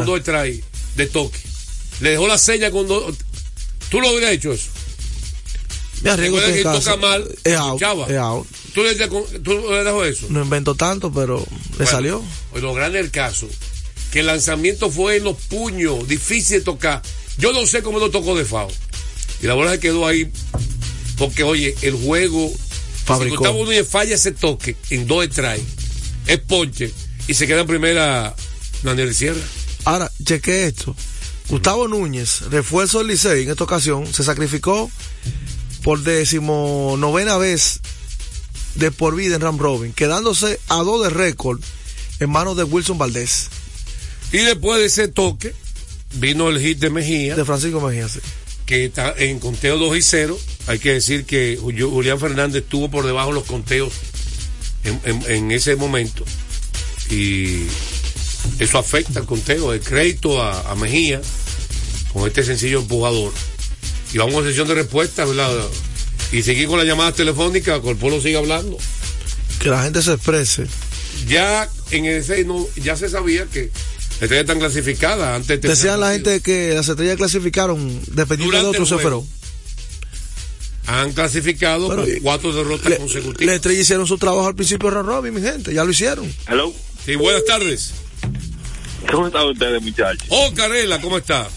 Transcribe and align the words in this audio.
con 0.00 0.06
dos 0.06 0.20
strikes 0.20 0.64
de 0.96 1.06
toque. 1.06 1.38
Le 2.00 2.10
dejó 2.10 2.26
la 2.26 2.38
seña 2.38 2.70
con 2.70 2.86
dos. 2.88 3.14
¿Tú 3.90 4.00
lo 4.00 4.10
hubieras 4.10 4.32
hecho 4.32 4.52
eso? 4.52 4.68
Me 6.02 6.10
arriesgo 6.10 6.40
en 6.40 6.54
que 6.54 6.62
casa. 6.62 6.78
toca 6.92 6.96
mal, 6.96 7.28
Es 7.44 7.54
out, 7.56 7.78
chava. 7.78 8.06
es 8.06 8.16
out. 8.16 8.46
¿Tú 8.74 8.82
le, 8.82 8.94
tú 9.40 9.66
le 9.70 9.84
dejó 9.84 10.04
eso? 10.04 10.26
No 10.30 10.42
inventó 10.42 10.74
tanto, 10.74 11.12
pero 11.12 11.38
le 11.72 11.76
Bueno, 11.76 11.90
salió. 11.90 12.22
Lo 12.54 12.72
grande 12.72 12.98
del 13.02 13.10
caso, 13.10 13.46
que 14.10 14.20
el 14.20 14.26
lanzamiento 14.26 14.90
fue 14.90 15.16
en 15.16 15.24
los 15.24 15.36
puños, 15.36 16.08
difícil 16.08 16.58
de 16.60 16.64
tocar. 16.64 17.02
Yo 17.36 17.52
no 17.52 17.66
sé 17.66 17.82
cómo 17.82 17.98
lo 17.98 18.10
tocó 18.10 18.34
de 18.36 18.44
FAO. 18.46 18.68
Y 19.42 19.46
la 19.46 19.54
bola 19.54 19.72
se 19.72 19.80
quedó 19.80 20.06
ahí, 20.06 20.30
porque 21.18 21.42
oye, 21.42 21.74
el 21.82 21.94
juego, 21.94 22.50
Fabricó. 23.04 23.34
si 23.34 23.36
Gustavo 23.38 23.64
Núñez 23.64 23.86
falla 23.88 24.14
ese 24.14 24.32
toque 24.32 24.76
en 24.90 25.06
dos 25.06 25.24
strikes, 25.26 25.64
es 26.26 26.38
ponche, 26.40 26.92
y 27.28 27.34
se 27.34 27.46
queda 27.46 27.60
en 27.62 27.66
primera 27.66 28.34
Daniel 28.82 29.14
Sierra. 29.14 29.40
Ahora, 29.90 30.10
cheque 30.24 30.66
esto. 30.66 30.94
Gustavo 31.48 31.88
Núñez, 31.88 32.42
refuerzo 32.50 32.98
del 32.98 33.08
Licey 33.08 33.42
en 33.42 33.50
esta 33.50 33.64
ocasión, 33.64 34.06
se 34.12 34.22
sacrificó 34.22 34.88
por 35.82 36.00
decimonovena 36.02 37.36
vez 37.38 37.80
de 38.76 38.92
por 38.92 39.16
vida 39.16 39.34
en 39.34 39.40
Ram 39.40 39.58
Robin, 39.58 39.92
quedándose 39.92 40.60
a 40.68 40.76
dos 40.76 41.02
de 41.02 41.10
récord 41.10 41.60
en 42.20 42.30
manos 42.30 42.56
de 42.56 42.62
Wilson 42.64 42.98
Valdés, 42.98 43.48
Y 44.32 44.38
después 44.38 44.78
de 44.78 44.86
ese 44.86 45.08
toque, 45.08 45.54
vino 46.14 46.48
el 46.50 46.60
hit 46.60 46.78
de 46.78 46.90
Mejía, 46.90 47.34
de 47.34 47.44
Francisco 47.44 47.80
Mejía. 47.80 48.08
sí. 48.08 48.20
que 48.66 48.84
está 48.84 49.12
en 49.18 49.40
conteo 49.40 49.76
2 49.78 49.96
y 49.96 50.02
0. 50.02 50.38
Hay 50.68 50.78
que 50.78 50.92
decir 50.92 51.24
que 51.24 51.58
Ju- 51.58 51.90
Julián 51.90 52.20
Fernández 52.20 52.62
estuvo 52.62 52.88
por 52.88 53.04
debajo 53.04 53.30
de 53.30 53.34
los 53.34 53.44
conteos 53.44 53.92
en, 54.84 55.00
en- 55.04 55.22
en 55.28 55.50
ese 55.50 55.74
momento. 55.74 56.24
Y 57.10 57.64
eso 58.58 58.78
afecta 58.78 59.20
el 59.20 59.26
conteo, 59.26 59.72
el 59.72 59.80
crédito 59.80 60.42
a, 60.42 60.70
a 60.70 60.74
Mejía 60.74 61.20
con 62.12 62.26
este 62.26 62.42
sencillo 62.44 62.80
empujador. 62.80 63.32
Y 64.12 64.18
vamos 64.18 64.44
a 64.44 64.48
sesión 64.48 64.66
de 64.68 64.74
respuestas, 64.74 65.28
¿verdad? 65.28 65.50
Y 66.32 66.42
seguir 66.42 66.66
con 66.68 66.78
las 66.78 66.86
llamadas 66.86 67.14
telefónicas, 67.14 67.80
que 67.80 67.90
el 67.90 67.96
pueblo 67.96 68.20
sigue 68.20 68.36
hablando. 68.36 68.76
Que 69.60 69.68
la 69.68 69.82
gente 69.84 70.02
se 70.02 70.12
exprese. 70.14 70.66
Ya 71.28 71.68
en 71.90 72.06
el 72.06 72.24
6 72.24 72.46
no, 72.46 72.66
ya 72.76 72.96
se 72.96 73.08
sabía 73.08 73.46
que 73.46 73.70
la 74.20 74.24
estrella 74.26 74.40
están 74.40 74.58
clasificadas 74.58 75.36
antes 75.36 75.60
de 75.60 75.68
Decían 75.68 76.00
la 76.00 76.12
gente 76.12 76.40
que 76.40 76.74
las 76.74 76.88
estrellas 76.88 77.16
clasificaron 77.16 78.00
dependiendo 78.08 78.56
de 78.56 78.62
Durante 78.62 78.68
otro 78.68 78.82
el 78.82 79.02
juego. 79.02 79.20
Ceferón. 79.26 79.40
Han 80.86 81.12
clasificado 81.12 81.88
Pero, 81.88 82.02
con 82.02 82.16
y- 82.16 82.20
cuatro 82.20 82.52
derrotas 82.52 82.86
Le, 82.90 82.96
consecutivas. 82.96 83.46
la 83.46 83.54
estrella 83.54 83.80
hicieron 83.80 84.06
su 84.06 84.18
trabajo 84.18 84.46
al 84.48 84.54
principio 84.56 84.90
de 84.90 85.02
Robin, 85.02 85.32
mi 85.34 85.40
gente, 85.40 85.72
ya 85.72 85.84
lo 85.84 85.90
hicieron. 85.90 86.32
Hello. 86.48 86.72
Sí, 87.04 87.14
buenas 87.16 87.44
tardes. 87.44 87.92
¿Cómo 89.10 89.26
están 89.26 89.46
ustedes, 89.48 89.82
muchachos? 89.82 90.26
Oh, 90.28 90.50
Carela, 90.54 91.00
¿cómo 91.00 91.18
está? 91.18 91.48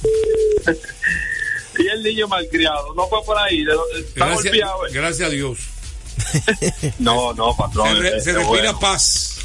Y 1.78 1.88
el 1.88 2.04
niño 2.04 2.28
malcriado, 2.28 2.94
no 2.96 3.08
fue 3.08 3.24
por 3.26 3.38
ahí, 3.38 3.62
está 3.62 4.26
Gracias, 4.26 4.44
golpeado. 4.44 4.88
eh. 4.88 4.90
gracias 4.94 5.28
a 5.28 5.32
Dios. 5.32 5.58
No, 7.00 7.34
no, 7.34 7.52
Se, 7.52 7.58
patrón. 7.58 8.00
re- 8.02 8.18
es- 8.18 8.24
se 8.24 8.30
es 8.32 8.36
respira 8.38 8.46
bueno. 8.72 8.80
paz. 8.80 9.38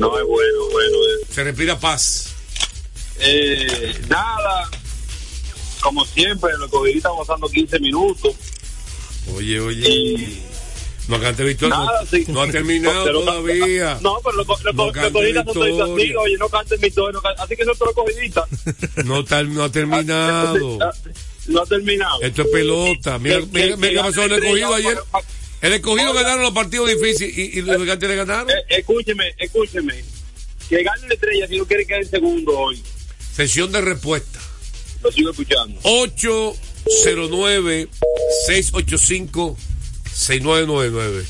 No, 0.00 0.18
es 0.18 0.26
bueno, 0.26 0.58
bueno. 0.72 0.96
eh. 0.96 1.26
Se 1.30 1.44
respira 1.44 1.78
paz. 1.78 2.30
Eh, 3.20 4.00
nada, 4.08 4.68
como 5.80 6.04
siempre, 6.04 6.52
los 6.58 6.68
cogidistas 6.70 7.12
pasando 7.18 7.48
15 7.48 7.78
minutos. 7.78 8.34
Oye, 9.36 9.60
oye. 9.60 9.88
Y 9.88 10.42
No 11.08 11.20
cante 11.20 11.44
victoria. 11.44 11.76
nada, 11.76 12.00
No, 12.02 12.06
sí. 12.06 12.24
no 12.28 12.42
ha 12.42 12.50
terminado 12.50 13.04
Pero- 13.04 13.20
todavía. 13.20 13.98
No, 14.00 14.18
pero 14.24 14.36
los 14.38 14.46
lo, 14.46 14.72
No 14.72 14.86
lo, 14.86 14.92
cante 14.92 15.12
cogidistas 15.12 15.44
no 15.44 15.52
estoy 15.52 15.70
así, 15.72 15.90
victoria. 15.94 16.20
oye, 16.20 16.36
no 16.38 16.48
canten 16.48 16.94
tono, 16.94 17.22
así 17.38 17.56
que 17.56 17.64
no 17.64 17.72
estoy 17.72 17.94
cogidista. 17.94 18.44
No, 19.04 19.24
tal- 19.24 19.52
no 19.52 19.64
ha 19.64 19.70
terminado. 19.72 20.78
No 21.46 21.60
ha 21.62 21.66
terminado. 21.66 22.22
Esto 22.22 22.42
es 22.42 22.48
pelota. 22.48 23.18
Mira, 23.18 23.40
Que- 23.40 23.46
mira, 23.52 23.66
que- 23.68 23.76
mira 23.76 23.88
qué 23.90 23.94
que 23.96 24.00
pasó 24.02 24.22
el 24.24 24.32
escogido 24.32 24.74
ayer. 24.74 24.98
El 25.60 25.72
escogido 25.74 26.12
ganaron 26.14 26.42
los 26.42 26.52
partidos 26.52 26.88
difíciles 26.88 27.36
y, 27.38 27.58
y 27.58 27.62
los 27.62 27.76
gigantes 27.78 28.08
le 28.08 28.16
ganaron. 28.16 28.50
Eh, 28.50 28.54
escúcheme, 28.68 29.34
escúcheme. 29.38 30.04
Que 30.68 30.82
gane 30.82 31.08
la 31.08 31.14
estrella 31.14 31.46
si 31.48 31.58
no 31.58 31.66
quiere 31.66 31.86
quedar 31.86 32.02
en 32.02 32.08
segundo 32.10 32.58
hoy. 32.58 32.82
Sesión 33.34 33.70
de 33.72 33.80
respuesta. 33.82 34.40
Lo 35.02 35.12
sigo 35.12 35.30
escuchando. 35.30 35.78
809-685-6999. 40.14 41.24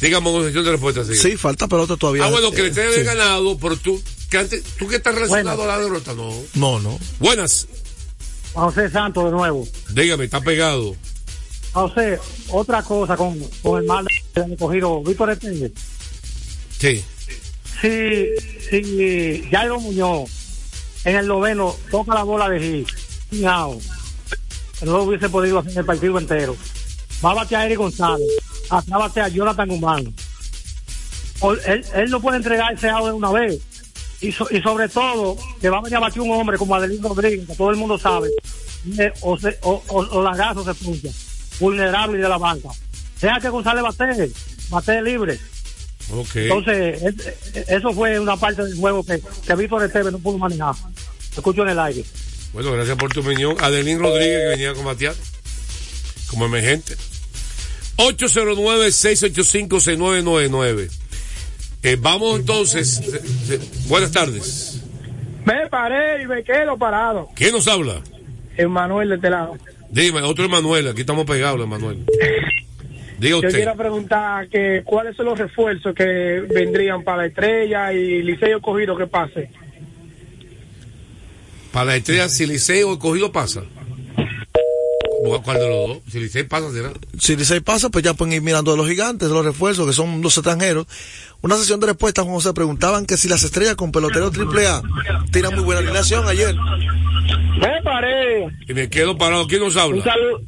Dígame 0.00 0.30
una 0.30 0.46
sesión 0.46 0.64
de 0.64 0.70
respuesta. 0.72 1.04
siga. 1.04 1.16
Sí, 1.16 1.36
falta 1.36 1.68
pelota 1.68 1.96
todavía. 1.96 2.24
Ah, 2.24 2.30
bueno, 2.30 2.50
que 2.50 2.58
Eh, 2.60 2.62
le 2.64 2.68
esté 2.70 2.94
sí. 2.96 3.02
ganado, 3.02 3.56
pero 3.58 3.76
tú, 3.76 4.02
que 4.30 4.38
antes, 4.38 4.62
tú 4.78 4.88
que 4.88 4.96
estás 4.96 5.14
relacionado 5.14 5.62
a 5.62 5.66
la 5.66 5.78
derrota, 5.78 6.12
no. 6.14 6.32
No, 6.54 6.80
no. 6.80 6.98
Buenas, 7.20 7.68
José 8.52 8.90
Santos 8.90 9.24
de 9.26 9.30
nuevo. 9.30 9.66
dígame, 9.90 10.24
está 10.24 10.40
pegado. 10.40 10.96
José, 11.72 12.18
otra 12.48 12.82
cosa 12.82 13.16
con, 13.16 13.38
con 13.62 13.80
el 13.80 13.86
mal 13.86 14.04
de 14.34 14.56
cogido 14.58 15.02
Víctor 15.02 15.30
Estrella. 15.30 15.68
Sí. 16.78 17.02
Si, 17.80 18.26
si 18.68 19.48
Jairo 19.50 19.80
Muñoz 19.80 20.28
en 21.04 21.16
el 21.16 21.26
noveno 21.26 21.74
toca 21.90 22.14
la 22.14 22.22
bola 22.24 22.48
de 22.50 22.60
Gil, 22.60 22.86
no 23.40 23.78
lo 24.82 25.02
hubiese 25.04 25.28
podido 25.28 25.60
hacer 25.60 25.78
el 25.78 25.84
partido 25.84 26.18
entero. 26.18 26.56
Va 27.24 27.30
a 27.30 27.34
batear 27.34 27.62
a 27.62 27.66
Eric 27.66 27.78
González, 27.78 28.28
atrás 28.70 29.00
va 29.18 29.24
a 29.24 29.28
Jonathan 29.28 29.70
Humano. 29.70 30.12
Él, 31.66 31.84
él 31.94 32.10
no 32.10 32.20
puede 32.20 32.36
entregar 32.36 32.72
ese 32.72 32.88
out 32.88 33.06
de 33.06 33.12
una 33.12 33.32
vez. 33.32 33.58
Y, 34.20 34.30
so- 34.30 34.46
y 34.50 34.60
sobre 34.62 34.88
todo, 34.88 35.36
que 35.60 35.68
va 35.68 35.78
a 35.78 35.82
venir 35.82 35.96
a 35.96 36.00
batir 36.00 36.22
un 36.22 36.30
hombre 36.30 36.56
como 36.56 36.74
Adelín 36.76 37.02
Rodríguez, 37.02 37.46
que 37.46 37.56
todo 37.56 37.70
el 37.70 37.76
mundo 37.76 37.98
sabe, 37.98 38.28
eh, 38.98 39.12
o, 39.22 39.36
se, 39.36 39.58
o, 39.62 39.82
o, 39.88 39.96
o 39.98 40.22
lagazo 40.22 40.64
se 40.64 40.74
puncha, 40.74 41.08
vulnerable 41.58 42.18
de 42.18 42.28
la 42.28 42.38
banca. 42.38 42.68
Deja 43.20 43.40
que 43.40 43.48
González 43.48 43.82
batee, 43.82 44.30
batee 44.70 45.02
libre. 45.02 45.40
Entonces, 46.44 47.02
es- 47.02 47.26
es- 47.56 47.68
eso 47.68 47.92
fue 47.92 48.18
una 48.20 48.36
parte 48.36 48.62
del 48.64 48.76
juego 48.76 49.04
que, 49.04 49.20
que 49.44 49.54
Víctor 49.56 49.84
Esteves 49.84 50.12
no 50.12 50.18
pudo 50.20 50.38
manejar. 50.38 50.74
Lo 50.84 51.36
escucho 51.38 51.62
en 51.62 51.68
el 51.70 51.78
aire. 51.80 52.04
Bueno, 52.52 52.70
gracias 52.72 52.96
por 52.96 53.12
tu 53.12 53.20
opinión. 53.20 53.56
Adelín 53.60 53.98
Rodríguez, 53.98 54.38
que 54.42 54.48
venía 54.48 54.70
a 54.70 54.74
combatear 54.74 55.14
como 56.32 56.46
emergente. 56.46 56.96
809-685-6999. 57.96 60.90
Eh, 61.84 61.96
vamos 62.00 62.38
entonces. 62.40 62.88
Se- 62.94 63.58
se- 63.58 63.88
buenas 63.88 64.12
tardes. 64.12 64.80
Me 65.44 65.66
paré 65.68 66.22
y 66.22 66.26
me 66.26 66.42
quedo 66.44 66.76
parado. 66.78 67.28
¿Quién 67.34 67.52
nos 67.52 67.66
habla? 67.68 68.00
Emanuel 68.56 69.08
de 69.10 69.14
este 69.16 69.30
lado. 69.30 69.56
Dime, 69.90 70.22
otro 70.22 70.44
Emanuel. 70.44 70.88
Aquí 70.88 71.00
estamos 71.00 71.24
pegados, 71.26 71.60
Emanuel. 71.62 72.04
Diga 73.18 73.30
Yo 73.32 73.36
usted. 73.38 73.52
quiero 73.54 73.76
preguntar 73.76 74.48
que 74.48 74.82
cuáles 74.84 75.16
son 75.16 75.26
los 75.26 75.38
refuerzos 75.38 75.94
que 75.94 76.04
vendrían 76.48 77.02
para 77.04 77.18
la 77.18 77.26
estrella 77.26 77.92
y 77.92 78.22
Liceo 78.22 78.60
cogido 78.60 78.96
que 78.96 79.06
pase. 79.06 79.50
Para 81.72 81.84
la 81.86 81.96
estrella, 81.96 82.28
si 82.28 82.46
Liceo 82.46 82.98
cogido 82.98 83.32
pasa. 83.32 83.62
¿Cuál 85.44 85.58
de 85.58 85.68
los 85.68 85.88
dos? 85.88 85.98
Si 86.10 86.18
Liceo 86.20 86.48
pasa, 86.48 86.70
será. 86.72 86.90
Si 87.18 87.36
Licey 87.36 87.60
pasa, 87.60 87.88
pues 87.90 88.04
ya 88.04 88.14
pueden 88.14 88.34
ir 88.34 88.42
mirando 88.42 88.70
de 88.72 88.76
los 88.76 88.88
gigantes, 88.88 89.28
de 89.28 89.34
los 89.34 89.44
refuerzos, 89.44 89.86
que 89.86 89.92
son 89.92 90.20
los 90.22 90.36
extranjeros. 90.36 90.86
Una 91.42 91.56
sesión 91.56 91.80
de 91.80 91.86
respuestas, 91.88 92.24
Juan 92.24 92.34
José, 92.36 92.52
preguntaban 92.54 93.06
que 93.06 93.16
si 93.16 93.28
las 93.28 93.42
estrellas 93.44 93.74
con 93.76 93.92
pelotero 93.92 94.30
triple 94.30 94.66
A 94.66 94.82
tiran 95.30 95.54
muy 95.54 95.64
buena 95.64 95.80
alineación 95.80 96.26
ayer. 96.26 96.54
Me 97.60 97.82
paré. 97.82 98.48
Y 98.68 98.74
me 98.74 98.88
quedo 98.88 99.16
parado. 99.16 99.46
¿Quién 99.46 99.60
nos 99.62 99.74
Un 99.76 99.80
habla? 99.82 100.04
saludo. 100.04 100.40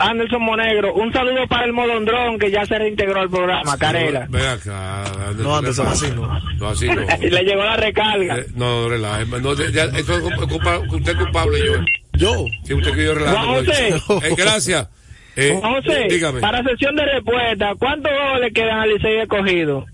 Anderson 0.00 0.42
Monegro, 0.42 0.92
un 0.94 1.12
saludo 1.12 1.46
para 1.48 1.64
el 1.64 1.72
Molondrón 1.72 2.38
que 2.38 2.50
ya 2.50 2.66
se 2.66 2.76
reintegró 2.76 3.20
al 3.20 3.30
programa, 3.30 3.78
Carela. 3.78 4.26
Ven 4.28 4.44
acá. 4.44 5.04
No, 5.38 5.56
Anderson, 5.56 5.86
así 5.86 6.06
no. 6.10 6.26
No, 6.58 6.68
así 6.68 6.86
no. 6.86 6.94
Le 7.20 7.42
llegó 7.44 7.62
la 7.64 7.76
recarga. 7.76 8.36
Eh, 8.38 8.46
no, 8.56 8.88
relaje. 8.88 9.24
No, 9.40 9.54
ya, 9.54 9.84
esto 9.84 10.16
es 10.18 10.34
culpa- 10.48 10.80
usted 10.90 11.12
es 11.12 11.16
culpable, 11.18 11.58
yo. 11.64 11.72
Yo. 12.16 12.46
Si 12.64 12.74
usted 12.74 12.94
que 12.94 13.04
yo 13.04 13.14
relajo. 13.14 13.46
Juan 13.46 13.66
José. 13.66 14.02
Eh, 14.28 14.34
gracias. 14.36 14.88
Eh, 15.36 15.56
Juan 15.60 15.74
José, 15.82 16.06
dígame. 16.08 16.40
para 16.40 16.62
sesión 16.64 16.96
de 16.96 17.04
respuesta, 17.04 17.74
¿cuántos 17.78 18.10
goles 18.10 18.40
le 18.40 18.52
quedan 18.52 18.78
al 18.78 18.88
Licey 18.94 19.18
escogido? 19.18 19.84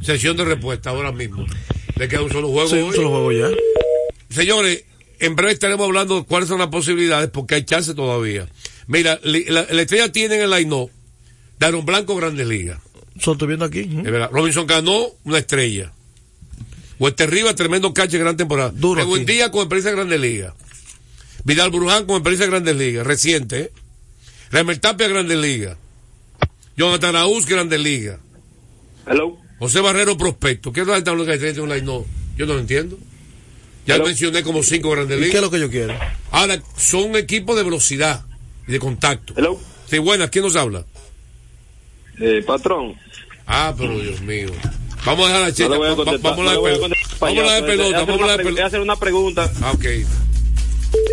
Sesión 0.00 0.36
de 0.36 0.44
respuesta 0.44 0.90
ahora 0.90 1.10
mismo. 1.12 1.44
Le 1.96 2.08
queda 2.08 2.22
un 2.22 2.30
solo 2.30 2.48
juego. 2.48 2.68
Sí, 2.68 2.76
un 2.78 2.94
solo 2.94 3.10
juego 3.10 3.32
ya. 3.32 3.48
Señores, 4.28 4.84
en 5.18 5.34
breve 5.36 5.52
estaremos 5.52 5.84
hablando 5.86 6.20
de 6.20 6.24
cuáles 6.24 6.48
son 6.48 6.58
las 6.60 6.68
posibilidades 6.68 7.30
porque 7.30 7.56
hay 7.56 7.64
chance 7.64 7.94
todavía. 7.94 8.46
Mira, 8.86 9.18
la, 9.22 9.66
la 9.70 9.82
estrella 9.82 10.10
tiene 10.12 10.36
en 10.36 10.42
el 10.42 10.50
line 10.50 10.88
Daron 11.58 11.84
Blanco 11.84 12.16
Grandes 12.16 12.46
Ligas. 12.46 12.78
Solo 13.18 13.34
estoy 13.34 13.48
viendo 13.48 13.66
aquí. 13.66 13.80
Es 13.80 14.10
verdad. 14.10 14.30
Robinson 14.32 14.66
ganó 14.66 15.08
una 15.24 15.38
estrella. 15.38 15.92
Hueste 16.98 17.26
Rivas, 17.26 17.54
tremendo 17.54 17.92
catch, 17.92 18.12
gran 18.14 18.36
temporada. 18.36 18.70
Duro 18.74 19.06
Buen 19.06 19.26
día 19.26 19.50
con 19.50 19.68
de 19.68 19.80
Grandes 19.80 20.20
Ligas. 20.20 20.54
Vidal 21.44 21.70
Bruján 21.70 22.04
con 22.06 22.16
experiencia 22.16 22.46
de 22.46 22.50
Grandes 22.50 22.76
Ligas, 22.76 23.06
reciente. 23.06 23.60
¿eh? 23.60 23.72
Remel 24.50 24.80
Tapia, 24.80 25.08
Grandes 25.08 25.38
Ligas. 25.38 25.76
Jonathan 26.76 27.16
Araúz, 27.16 27.46
Grandes 27.46 27.80
Ligas. 27.80 28.18
Hello. 29.06 29.38
José 29.58 29.80
Barrero, 29.80 30.16
prospecto. 30.16 30.72
¿Qué 30.72 30.80
es 30.80 30.86
lo 30.86 30.92
que 30.94 30.98
está 30.98 31.10
hablando 31.10 31.30
que 31.32 31.38
hay 31.46 31.52
line 31.54 31.84
Yo 32.36 32.46
no 32.46 32.54
lo 32.54 32.58
entiendo. 32.58 32.98
Ya 33.86 33.96
Hello. 33.96 34.06
mencioné 34.06 34.42
como 34.42 34.62
cinco 34.62 34.90
grandes 34.90 35.18
¿Y 35.18 35.20
qué 35.22 35.26
es 35.28 35.32
ligas. 35.34 35.42
lo 35.42 35.50
que 35.50 35.60
yo 35.60 35.70
quiero? 35.70 35.94
Ahora, 36.30 36.60
son 36.76 37.16
equipos 37.16 37.56
de 37.56 37.62
velocidad 37.64 38.24
y 38.68 38.72
de 38.72 38.78
contacto. 38.78 39.34
Hello. 39.36 39.58
Sí, 39.88 39.98
buenas, 39.98 40.30
¿quién 40.30 40.44
nos 40.44 40.56
habla? 40.56 40.84
Eh, 42.20 42.42
patrón. 42.46 42.94
Ah, 43.46 43.74
pero 43.76 43.98
Dios 43.98 44.20
mío. 44.20 44.50
Vamos 45.04 45.24
a 45.24 45.28
dejar 45.28 45.40
la 45.42 45.48
No 45.48 45.54
cheta. 45.54 45.68
le 45.70 45.76
voy 45.78 45.86
a 45.86 45.90
va- 45.90 45.96
va- 45.96 46.04
contestar. 46.04 46.36
Vamos 46.36 46.40
a 46.40 46.44
no 46.44 47.42
la 47.42 47.54
de 47.54 47.62
pelota. 47.62 47.98
Vamos 48.04 48.22
a 48.22 48.26
la 48.26 48.32
de 48.32 48.38
pelota. 48.38 48.50
Voy 48.50 48.58
a 48.58 48.60
la 48.60 48.66
hacer 48.66 48.80
una 48.80 48.96
pregunta. 48.96 49.52
Ah, 49.62 49.72
ok. 49.72 49.84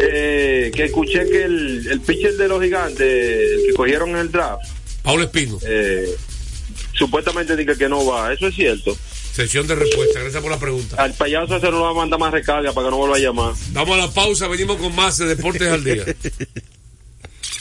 Eh, 0.01 0.71
que 0.73 0.85
escuché 0.85 1.29
que 1.29 1.43
el, 1.43 1.87
el 1.89 2.01
pitcher 2.01 2.33
de 2.33 2.47
los 2.47 2.61
gigantes, 2.61 3.01
el 3.01 3.65
que 3.67 3.73
cogieron 3.75 4.09
en 4.11 4.17
el 4.17 4.31
draft, 4.31 4.63
Paulo 5.03 5.23
Espino, 5.23 5.59
eh, 5.65 6.15
supuestamente 6.93 7.55
dice 7.55 7.77
que 7.77 7.87
no 7.87 8.05
va. 8.05 8.33
¿Eso 8.33 8.47
es 8.47 8.55
cierto? 8.55 8.97
sesión 9.37 9.67
de 9.67 9.75
respuesta. 9.75 10.19
Gracias 10.19 10.41
por 10.41 10.51
la 10.51 10.59
pregunta. 10.59 10.95
Al 10.97 11.13
payaso 11.13 11.55
ese 11.55 11.65
no 11.67 11.77
lo 11.77 11.81
va 11.81 11.91
a 11.91 11.93
mandar 11.93 12.19
más 12.19 12.33
recarga 12.33 12.73
para 12.73 12.87
que 12.87 12.91
no 12.91 12.97
vuelva 12.97 13.17
a 13.17 13.19
llamar. 13.19 13.53
Vamos 13.71 13.95
a 13.95 14.01
la 14.01 14.11
pausa, 14.11 14.47
venimos 14.47 14.77
con 14.77 14.95
más 14.95 15.17
de 15.17 15.27
Deportes 15.27 15.69
al 15.69 15.83
Día. 15.83 16.03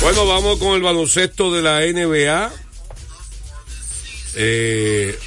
Bueno, 0.00 0.26
vamos 0.26 0.58
con 0.58 0.76
el 0.76 0.80
baloncesto 0.82 1.52
de 1.52 1.60
la 1.60 1.80
NBA. 1.80 2.52
Eh, 4.36 5.18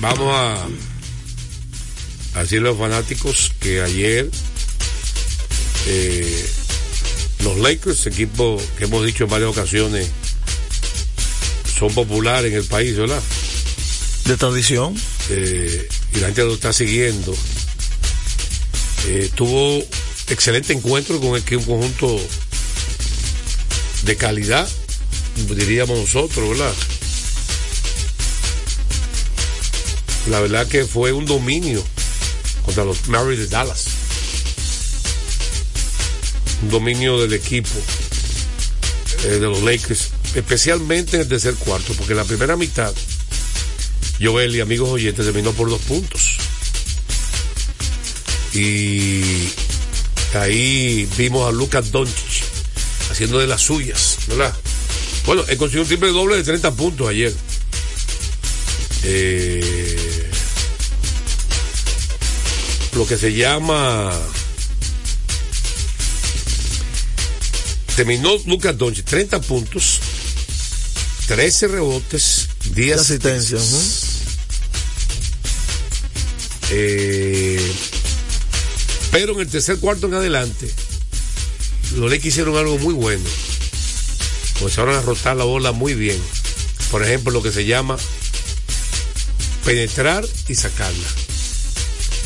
vamos 0.00 0.34
a, 0.34 0.66
a 2.34 2.42
decirle 2.42 2.68
a 2.68 2.72
los 2.72 2.78
fanáticos 2.78 3.52
que 3.60 3.82
ayer 3.82 4.28
eh, 5.86 6.46
los 7.44 7.56
Lakers, 7.58 8.08
equipo 8.08 8.60
que 8.76 8.84
hemos 8.84 9.06
dicho 9.06 9.24
en 9.24 9.30
varias 9.30 9.50
ocasiones, 9.50 10.10
son 11.78 11.94
populares 11.94 12.50
en 12.50 12.58
el 12.58 12.64
país, 12.64 12.96
¿verdad? 12.96 13.22
De 14.24 14.36
tradición. 14.36 14.96
Eh, 15.30 15.88
y 16.14 16.18
la 16.18 16.26
gente 16.26 16.42
lo 16.42 16.54
está 16.54 16.72
siguiendo. 16.72 17.32
Tuvo 19.36 19.84
excelente 20.28 20.72
encuentro 20.72 21.20
con 21.20 21.36
el 21.36 21.42
que 21.42 21.56
un 21.56 21.64
conjunto 21.64 22.20
de 24.02 24.16
calidad, 24.16 24.68
diríamos 25.48 25.98
nosotros, 25.98 26.48
¿verdad? 26.50 26.74
La 30.30 30.40
verdad 30.40 30.66
que 30.66 30.84
fue 30.84 31.12
un 31.12 31.24
dominio 31.24 31.82
contra 32.64 32.84
los 32.84 33.08
Mavericks 33.08 33.44
de 33.44 33.48
Dallas. 33.48 33.84
Un 36.62 36.70
dominio 36.70 37.20
del 37.20 37.32
equipo 37.32 37.70
eh, 39.24 39.28
de 39.28 39.40
los 39.40 39.62
Lakers, 39.62 40.10
especialmente 40.34 41.16
en 41.16 41.22
el 41.22 41.28
tercer 41.28 41.54
cuarto, 41.54 41.92
porque 41.94 42.12
en 42.12 42.18
la 42.18 42.24
primera 42.24 42.56
mitad, 42.56 42.92
Joel 44.20 44.54
y 44.56 44.60
amigos 44.60 44.88
oyentes 44.88 45.24
terminó 45.24 45.52
por 45.52 45.68
dos 45.68 45.80
puntos. 45.82 46.38
Y 48.52 49.50
ahí 50.36 51.08
vimos 51.16 51.48
a 51.48 51.52
Lucas 51.52 51.90
Doncic 51.90 52.44
haciendo 53.10 53.38
de 53.38 53.46
las 53.46 53.62
suyas, 53.62 54.18
¿verdad? 54.28 54.54
Bueno, 55.24 55.44
él 55.48 55.56
consiguió 55.56 55.82
un 55.82 55.88
triple 55.88 56.08
doble 56.10 56.36
de 56.36 56.44
30 56.44 56.70
puntos 56.72 57.08
ayer. 57.08 57.34
Eh, 59.02 60.30
lo 62.94 63.06
que 63.06 63.16
se 63.16 63.32
llama 63.32 64.12
terminó 67.94 68.36
Lucas 68.46 68.76
Doncic 68.76 69.04
30 69.04 69.40
puntos 69.42 70.00
13 71.28 71.68
rebotes 71.68 72.48
10 72.74 72.98
asistencias. 72.98 73.62
asistencias 73.62 74.16
eh, 76.70 77.72
pero 79.18 79.32
en 79.32 79.40
el 79.40 79.48
tercer 79.48 79.78
cuarto 79.78 80.08
en 80.08 80.12
adelante 80.12 80.70
los 81.96 82.10
Lakers 82.10 82.26
hicieron 82.26 82.54
algo 82.58 82.76
muy 82.76 82.92
bueno. 82.92 83.24
Comenzaron 84.58 84.94
a 84.94 85.00
rotar 85.00 85.38
la 85.38 85.44
bola 85.44 85.72
muy 85.72 85.94
bien. 85.94 86.20
Por 86.90 87.02
ejemplo 87.02 87.32
lo 87.32 87.42
que 87.42 87.50
se 87.50 87.64
llama 87.64 87.96
penetrar 89.64 90.22
y 90.48 90.54
sacarla. 90.54 91.08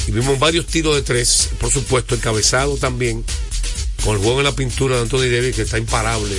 Y 0.08 0.10
vimos 0.10 0.40
varios 0.40 0.66
tiros 0.66 0.96
de 0.96 1.02
tres 1.02 1.50
por 1.60 1.70
supuesto 1.70 2.16
encabezado 2.16 2.76
también 2.76 3.24
con 4.04 4.16
el 4.16 4.22
juego 4.22 4.40
en 4.40 4.46
la 4.46 4.56
pintura 4.56 4.96
de 4.96 5.02
Anthony 5.02 5.30
Davis 5.30 5.54
que 5.54 5.62
está 5.62 5.78
imparable. 5.78 6.34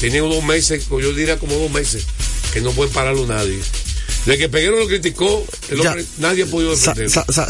Tiene 0.00 0.20
dos 0.20 0.42
meses 0.42 0.88
yo 0.88 1.12
diría 1.12 1.38
como 1.38 1.54
dos 1.56 1.70
meses 1.70 2.06
que 2.54 2.62
no 2.62 2.70
puede 2.70 2.90
pararlo 2.90 3.26
nadie 3.26 3.60
de 4.26 4.38
que 4.38 4.48
Peguero 4.48 4.78
lo 4.78 4.86
criticó 4.86 5.44
el 5.70 5.82
Ya. 5.82 5.90
hombre, 5.90 6.04
nadie 6.18 6.44
ha 6.44 6.46
podido 6.46 6.74
Sa- 6.76 6.94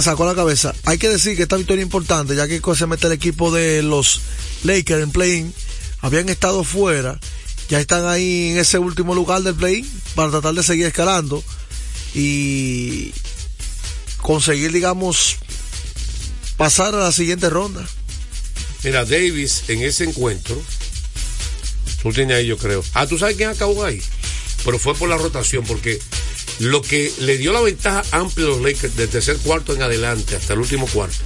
sacó 0.03 0.25
la 0.27 0.35
cabeza. 0.35 0.75
Hay 0.85 0.99
que 0.99 1.09
decir 1.09 1.37
que 1.37 1.45
esta 1.45 1.57
victoria 1.57 1.83
es 1.83 1.87
importante, 1.87 2.35
ya 2.35 2.49
que 2.49 2.61
se 2.77 2.87
mete 2.87 3.07
el 3.07 3.13
equipo 3.13 3.53
de 3.53 3.83
los 3.83 4.21
Lakers 4.65 5.03
en 5.03 5.11
play 5.11 5.53
Habían 6.01 6.29
estado 6.29 6.65
fuera, 6.65 7.19
ya 7.71 7.81
están 7.81 8.07
ahí 8.07 8.51
en 8.51 8.59
ese 8.59 8.79
último 8.79 9.15
lugar 9.15 9.41
del 9.43 9.55
play 9.55 9.89
para 10.15 10.31
tratar 10.31 10.53
de 10.55 10.63
seguir 10.63 10.85
escalando 10.85 11.43
y 12.15 13.13
conseguir, 14.19 14.71
digamos, 14.73 15.37
pasar 16.59 16.95
a 16.95 16.99
la 16.99 17.13
siguiente 17.13 17.49
ronda. 17.49 17.87
Mira, 18.83 19.07
Davis 19.07 19.65
en 19.69 19.81
ese 19.83 20.05
encuentro, 20.05 20.61
tú 22.03 22.13
tienes 22.13 22.37
ahí, 22.37 22.47
yo 22.49 22.59
creo. 22.59 22.85
Ah, 22.93 23.07
tú 23.07 23.17
sabes 23.17 23.37
quién 23.37 23.49
acabó 23.49 23.83
ahí. 23.85 24.03
Pero 24.65 24.79
fue 24.79 24.95
por 24.95 25.09
la 25.09 25.17
rotación, 25.17 25.65
porque 25.65 25.99
lo 26.61 26.83
que 26.83 27.13
le 27.21 27.39
dio 27.39 27.53
la 27.53 27.61
ventaja 27.61 28.03
amplia 28.13 28.47
a 28.47 28.51
los 28.51 28.61
Lakers 28.63 28.97
del 28.97 29.09
tercer 29.09 29.37
cuarto 29.39 29.75
en 29.75 29.83
adelante 29.83 30.37
hasta 30.37 30.53
el 30.53 30.61
último 30.61 30.87
cuarto 30.87 31.17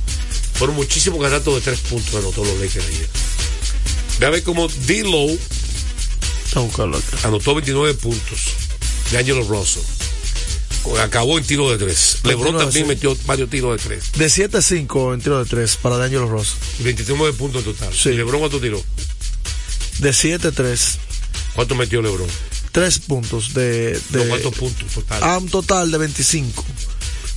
fueron 0.58 0.75
muchísimos 0.75 1.20
ganatos 1.20 1.54
de 1.54 1.61
tres 1.61 1.78
puntos 1.80 2.11
que 2.11 2.16
anotó 2.16 2.44
los 2.44 2.58
Lakers 2.58 2.85
ayer. 2.85 3.08
Ve 4.18 4.26
a 4.26 4.30
ver 4.30 4.42
cómo 4.42 4.66
D-Low 4.66 5.38
anotó 7.23 7.54
29 7.54 7.94
puntos 7.94 8.40
de 9.12 9.18
Angelo 9.18 9.44
Russell. 9.44 9.82
acabó 11.00 11.38
en 11.38 11.44
tiro 11.44 11.70
de 11.70 11.78
tres. 11.78 12.18
LeBron 12.25 12.58
también 12.58 12.87
tres. 12.87 12.88
metió 12.88 13.16
varios 13.25 13.49
tiros 13.49 13.80
de 13.80 13.88
tres. 13.88 14.12
De 14.12 14.26
7-5 14.26 15.14
en 15.14 15.20
tiro 15.20 15.38
de 15.38 15.49
3 15.49 15.76
para 15.76 15.97
D'Angelo 15.97 16.28
Ross. 16.28 16.54
29 16.80 17.35
puntos 17.35 17.64
en 17.64 17.73
total. 17.73 17.94
Sí. 17.94 18.11
¿LeBron 18.11 18.40
cuánto 18.40 18.61
tiró? 18.61 18.82
De 19.99 20.11
7-3. 20.11 20.97
¿Cuánto 21.54 21.76
metió 21.76 22.02
LeBron? 22.02 22.28
3 22.72 22.98
puntos 23.00 23.54
de. 23.54 23.98
¿Cuántos 24.28 24.54
puntos 24.54 24.92
total? 24.92 25.22
a 25.22 25.38
un 25.38 25.48
total 25.48 25.90
de 25.90 25.98
25. 25.98 26.64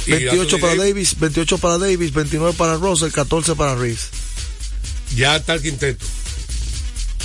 Y 0.07 0.11
28 0.11 0.41
Anthony 0.41 0.59
para 0.59 0.75
Davis. 0.75 0.93
Davis, 0.93 1.19
28 1.19 1.57
para 1.57 1.77
Davis, 1.77 2.13
29 2.13 2.55
para 2.57 2.75
Russell, 2.75 3.11
14 3.11 3.55
para 3.55 3.75
Reeves. 3.75 4.09
Ya 5.15 5.35
está 5.35 5.53
el 5.53 5.61
quinteto. 5.61 6.05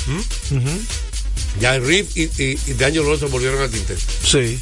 ¿Mm? 0.06 0.56
Ujú. 0.56 0.80
Ya 1.60 1.76
el 1.76 1.86
Riff 1.86 2.16
y, 2.16 2.24
y, 2.24 2.58
y 2.66 2.74
Daniel 2.74 3.04
Rosa 3.04 3.26
volvieron 3.26 3.60
al 3.60 3.70
quinteto. 3.70 4.00
Sí. 4.24 4.58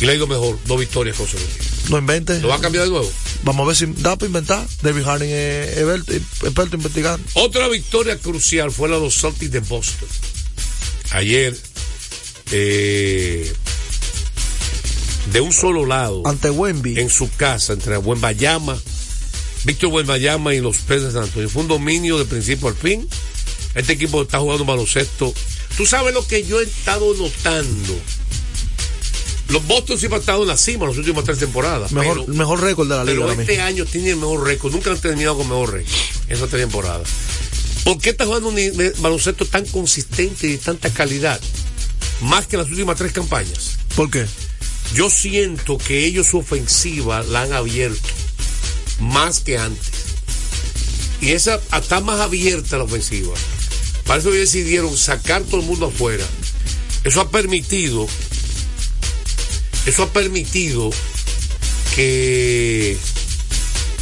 Y 0.00 0.04
le 0.04 0.16
ido 0.16 0.26
mejor. 0.26 0.58
Dos 0.66 0.78
victorias 0.78 1.16
consecutivas. 1.16 1.90
No 1.90 1.98
invente. 1.98 2.40
¿Lo 2.40 2.48
va 2.48 2.56
a 2.56 2.60
cambiar 2.60 2.84
de 2.84 2.90
nuevo? 2.90 3.10
Vamos 3.44 3.64
a 3.64 3.66
ver 3.68 3.76
si 3.76 3.86
da 4.02 4.16
para 4.16 4.26
inventar. 4.26 4.66
David 4.82 5.04
Harding 5.04 5.30
es 5.30 5.78
experto, 5.78 6.12
experto 6.46 6.76
investigando. 6.76 7.26
Otra 7.34 7.68
victoria 7.68 8.18
crucial 8.18 8.70
fue 8.70 8.88
la 8.88 8.96
de 8.96 9.02
los 9.02 9.18
Celtics 9.18 9.50
de 9.50 9.60
Boston. 9.60 10.08
Ayer, 11.12 11.56
eh, 12.52 13.52
de 15.32 15.40
un 15.40 15.52
solo 15.52 15.86
lado, 15.86 16.22
Ante 16.24 16.50
Wemby. 16.50 16.98
en 17.00 17.10
su 17.10 17.28
casa, 17.36 17.72
entre 17.72 17.96
Buenbayama, 17.96 18.78
Víctor 19.64 19.90
Buenbayama 19.90 20.54
y 20.54 20.60
los 20.60 20.78
Peces 20.78 21.04
de 21.04 21.12
San 21.12 21.22
Antonio. 21.24 21.48
Fue 21.48 21.62
un 21.62 21.68
dominio 21.68 22.18
de 22.18 22.24
principio 22.24 22.68
al 22.68 22.74
fin. 22.76 23.06
Este 23.74 23.92
equipo 23.94 24.22
está 24.22 24.38
jugando 24.38 24.64
baloncesto. 24.64 25.34
Tú 25.76 25.84
sabes 25.84 26.14
lo 26.14 26.26
que 26.26 26.44
yo 26.44 26.60
he 26.60 26.64
estado 26.64 27.12
notando. 27.14 27.94
Los 29.48 29.64
Boston 29.66 29.98
siempre 29.98 30.16
han 30.16 30.20
estado 30.20 30.42
en 30.42 30.48
la 30.48 30.56
cima 30.56 30.86
las 30.86 30.96
últimas 30.96 31.24
tres 31.24 31.38
temporadas. 31.38 31.92
Mejor, 31.92 32.24
pero- 32.24 32.34
mejor 32.36 32.60
récord 32.62 32.88
de 32.88 32.96
la 32.96 33.04
liga. 33.04 33.26
pero 33.26 33.40
este 33.40 33.60
año 33.60 33.84
tiene 33.84 34.10
el 34.10 34.16
mejor 34.16 34.44
récord. 34.44 34.72
Nunca 34.72 34.90
han 34.90 34.98
terminado 34.98 35.36
con 35.36 35.48
mejor 35.48 35.72
récord 35.74 35.92
en 36.28 36.34
esta 36.34 36.46
temporada. 36.56 37.02
¿Por 37.84 37.98
qué 37.98 38.10
está 38.10 38.24
jugando 38.26 38.48
un 38.48 38.56
baloncesto 39.00 39.44
tan 39.44 39.64
consistente 39.66 40.46
y 40.46 40.52
de 40.52 40.58
tanta 40.58 40.90
calidad? 40.90 41.40
Más 42.22 42.46
que 42.46 42.56
las 42.56 42.68
últimas 42.68 42.96
tres 42.96 43.12
campañas. 43.12 43.78
¿Por 43.94 44.10
qué? 44.10 44.26
Yo 44.94 45.10
siento 45.10 45.78
que 45.78 46.04
ellos 46.06 46.28
su 46.28 46.38
ofensiva 46.38 47.22
la 47.22 47.42
han 47.42 47.52
abierto 47.52 48.08
más 49.00 49.40
que 49.40 49.58
antes. 49.58 49.92
Y 51.20 51.32
esa 51.32 51.60
está 51.76 52.00
más 52.00 52.20
abierta 52.20 52.78
la 52.78 52.84
ofensiva. 52.84 53.34
Para 54.06 54.20
eso 54.20 54.28
ellos 54.28 54.52
decidieron 54.52 54.96
sacar 54.96 55.42
todo 55.42 55.60
el 55.60 55.66
mundo 55.66 55.86
afuera. 55.86 56.24
Eso 57.04 57.20
ha 57.20 57.30
permitido, 57.30 58.08
eso 59.86 60.02
ha 60.02 60.12
permitido 60.12 60.90
que, 61.94 62.96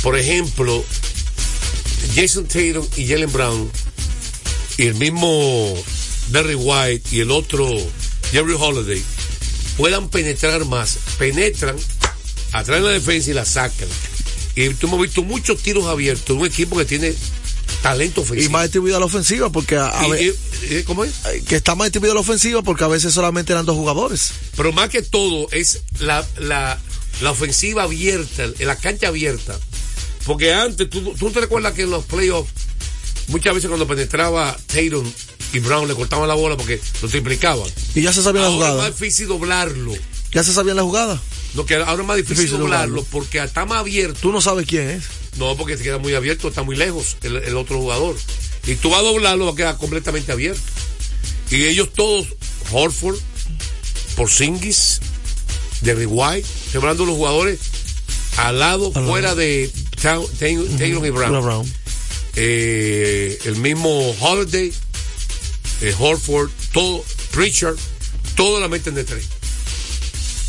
por 0.02 0.18
ejemplo, 0.18 0.84
Jason 2.14 2.46
Tatum 2.46 2.86
y 2.96 3.06
Jalen 3.06 3.32
Brown 3.32 3.70
y 4.78 4.86
el 4.86 4.94
mismo 4.94 5.74
Derry 6.28 6.54
White 6.54 7.08
y 7.12 7.20
el 7.20 7.30
otro 7.30 7.68
Jerry 8.34 8.56
Holiday 8.58 9.00
puedan 9.76 10.08
penetrar 10.08 10.64
más, 10.64 10.98
penetran, 11.18 11.76
atraen 12.50 12.82
la 12.84 12.90
defensa 12.90 13.30
y 13.30 13.32
la 13.34 13.44
sacan. 13.44 13.86
Y 14.56 14.68
tú 14.70 14.88
hemos 14.88 15.00
visto 15.00 15.22
muchos 15.22 15.62
tiros 15.62 15.86
abiertos 15.86 16.36
un 16.36 16.44
equipo 16.44 16.76
que 16.76 16.84
tiene 16.84 17.14
talento 17.80 18.20
Y 18.22 18.24
ofensivo. 18.24 18.50
más 18.52 18.62
distribuida 18.64 18.98
la 18.98 19.04
ofensiva 19.06 19.50
porque 19.50 19.76
a, 19.76 19.92
Y- 20.18 20.26
y- 20.72 20.76
y- 20.78 20.82
¿Cómo 20.82 21.04
es? 21.04 21.12
que 21.46 21.54
está 21.56 21.76
más 21.76 21.86
distribuida 21.86 22.14
la 22.14 22.20
ofensiva 22.20 22.60
porque 22.62 22.82
a 22.82 22.88
veces 22.88 23.14
solamente 23.14 23.52
eran 23.52 23.66
dos 23.66 23.76
jugadores. 23.76 24.32
Pero 24.56 24.72
más 24.72 24.88
que 24.90 25.02
todo 25.02 25.48
es 25.52 25.82
la, 26.00 26.26
la, 26.38 26.76
la 27.20 27.30
ofensiva 27.30 27.84
abierta, 27.84 28.48
la 28.58 28.76
cancha 28.76 29.08
abierta. 29.08 29.56
Porque 30.24 30.52
antes, 30.54 30.90
tú, 30.90 31.14
tú 31.18 31.30
te 31.30 31.40
recuerdas 31.40 31.74
que 31.74 31.82
en 31.82 31.90
los 31.90 32.04
playoffs, 32.04 32.50
muchas 33.28 33.54
veces 33.54 33.68
cuando 33.68 33.86
penetraba 33.86 34.56
Tatum 34.66 35.08
y 35.54 35.60
Brown 35.60 35.88
le 35.88 35.94
cortaban 35.94 36.28
la 36.28 36.34
bola 36.34 36.56
porque 36.56 36.80
lo 37.02 37.08
triplicaban. 37.08 37.68
Y 37.94 38.02
ya 38.02 38.12
se 38.12 38.22
sabía 38.22 38.42
la 38.42 38.48
Ahora 38.48 38.58
es 38.66 38.70
jugada. 38.72 38.82
más 38.90 38.98
difícil 39.00 39.28
doblarlo. 39.28 39.92
Ya 40.32 40.42
se 40.44 40.52
sabía 40.52 40.74
la 40.74 40.82
jugada. 40.82 41.20
No, 41.54 41.64
que 41.64 41.76
ahora 41.76 41.92
es 42.02 42.04
más 42.06 42.16
difícil, 42.16 42.36
Difícil 42.38 42.58
doblarlo, 42.58 42.96
doblarlo. 42.96 43.08
porque 43.12 43.38
está 43.42 43.64
más 43.64 43.78
abierto. 43.78 44.18
Tú 44.20 44.32
no 44.32 44.40
sabes 44.40 44.66
quién 44.66 44.90
es. 44.90 45.04
No, 45.38 45.56
porque 45.56 45.76
se 45.76 45.84
queda 45.84 45.98
muy 45.98 46.14
abierto, 46.14 46.48
está 46.48 46.62
muy 46.62 46.74
lejos 46.76 47.16
el, 47.22 47.36
el 47.36 47.56
otro 47.56 47.78
jugador. 47.78 48.16
Y 48.66 48.74
tú 48.76 48.90
vas 48.90 49.00
a 49.00 49.02
doblarlo, 49.04 49.46
va 49.46 49.52
a 49.52 49.56
quedar 49.56 49.78
completamente 49.78 50.32
abierto. 50.32 50.60
Y 51.50 51.64
ellos 51.64 51.90
todos, 51.94 52.26
Horford, 52.72 53.16
Porzingis, 54.16 55.00
Derry 55.82 56.06
White, 56.06 56.46
de 56.72 56.80
los 56.80 56.96
jugadores 57.08 57.58
al 58.38 58.58
lado, 58.58 58.86
Al 58.88 59.02
lado. 59.02 59.08
fuera 59.08 59.34
de 59.34 59.70
Ta- 60.00 60.18
Ta- 60.18 60.26
Taylor 60.38 61.06
y 61.06 61.10
Brown. 61.10 61.42
Brown. 61.44 61.72
Eh, 62.36 63.38
el 63.44 63.56
mismo 63.56 64.10
Holiday, 64.20 64.72
eh, 65.88 65.94
Horford, 65.98 66.50
todo, 66.72 67.04
Pritchard, 67.30 67.76
todo 68.36 68.60
la 68.60 68.68
meten 68.68 68.94
de 68.94 69.04
tres. 69.04 69.26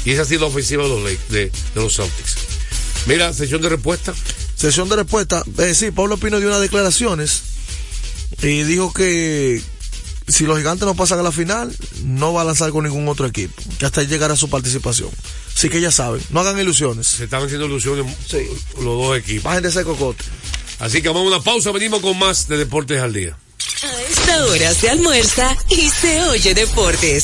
Y 0.06 0.12
esa 0.12 0.22
ha 0.22 0.26
sido 0.26 0.42
la 0.42 0.48
ofensiva 0.48 0.84
de 0.84 0.90
los, 0.90 1.00
Lakers- 1.02 1.28
de, 1.30 1.46
de 1.46 1.82
los 1.82 1.96
Celtics. 1.96 2.36
Mira, 3.08 3.34
sesión 3.34 3.62
de 3.62 3.70
respuesta. 3.70 4.14
Sesión 4.56 4.88
de 4.90 4.96
respuesta. 4.98 5.44
Eh, 5.58 5.74
sí, 5.76 5.92
Pablo 5.92 6.18
Pino 6.18 6.40
dio 6.40 6.48
unas 6.50 6.62
declaraciones 6.62 7.42
y 8.42 8.64
dijo 8.64 8.94
que 8.94 9.62
si 10.28 10.46
los 10.46 10.58
gigantes 10.58 10.86
no 10.86 10.96
pasan 10.96 11.20
a 11.20 11.24
la 11.24 11.32
final, 11.32 11.76
no 12.04 12.34
va 12.34 12.42
a 12.42 12.46
lanzar 12.46 12.72
con 12.72 12.84
ningún 12.84 13.08
otro 13.08 13.26
equipo. 13.28 13.54
Hasta 13.82 14.02
ahí 14.02 14.08
llegará 14.08 14.36
su 14.36 14.50
participación. 14.50 15.10
Así 15.56 15.70
que 15.70 15.80
ya 15.82 15.92
saben, 15.92 16.22
no 16.32 16.40
hagan 16.40 16.60
ilusiones. 16.60 17.08
Se 17.08 17.26
estaban 17.26 17.46
haciendo 17.46 17.66
ilusiones 17.68 18.06
los 18.76 18.84
dos 18.84 19.18
equipos. 19.18 19.44
Bajen 19.44 19.64
de 19.64 19.70
ese 19.70 19.84
cocote. 19.84 20.24
Así 20.80 21.02
que 21.02 21.08
vamos 21.10 21.32
a 21.32 21.36
una 21.36 21.44
pausa, 21.44 21.72
venimos 21.72 22.02
con 22.02 22.18
más 22.20 22.48
de 22.48 22.58
Deportes 22.58 23.00
al 23.02 23.14
Día. 23.14 23.38
A 24.36 24.38
esta 24.38 24.52
hora 24.52 24.74
se 24.74 24.90
almuerza 24.90 25.56
y 25.70 25.90
se 25.90 26.22
oye 26.24 26.54
deportes. 26.54 27.24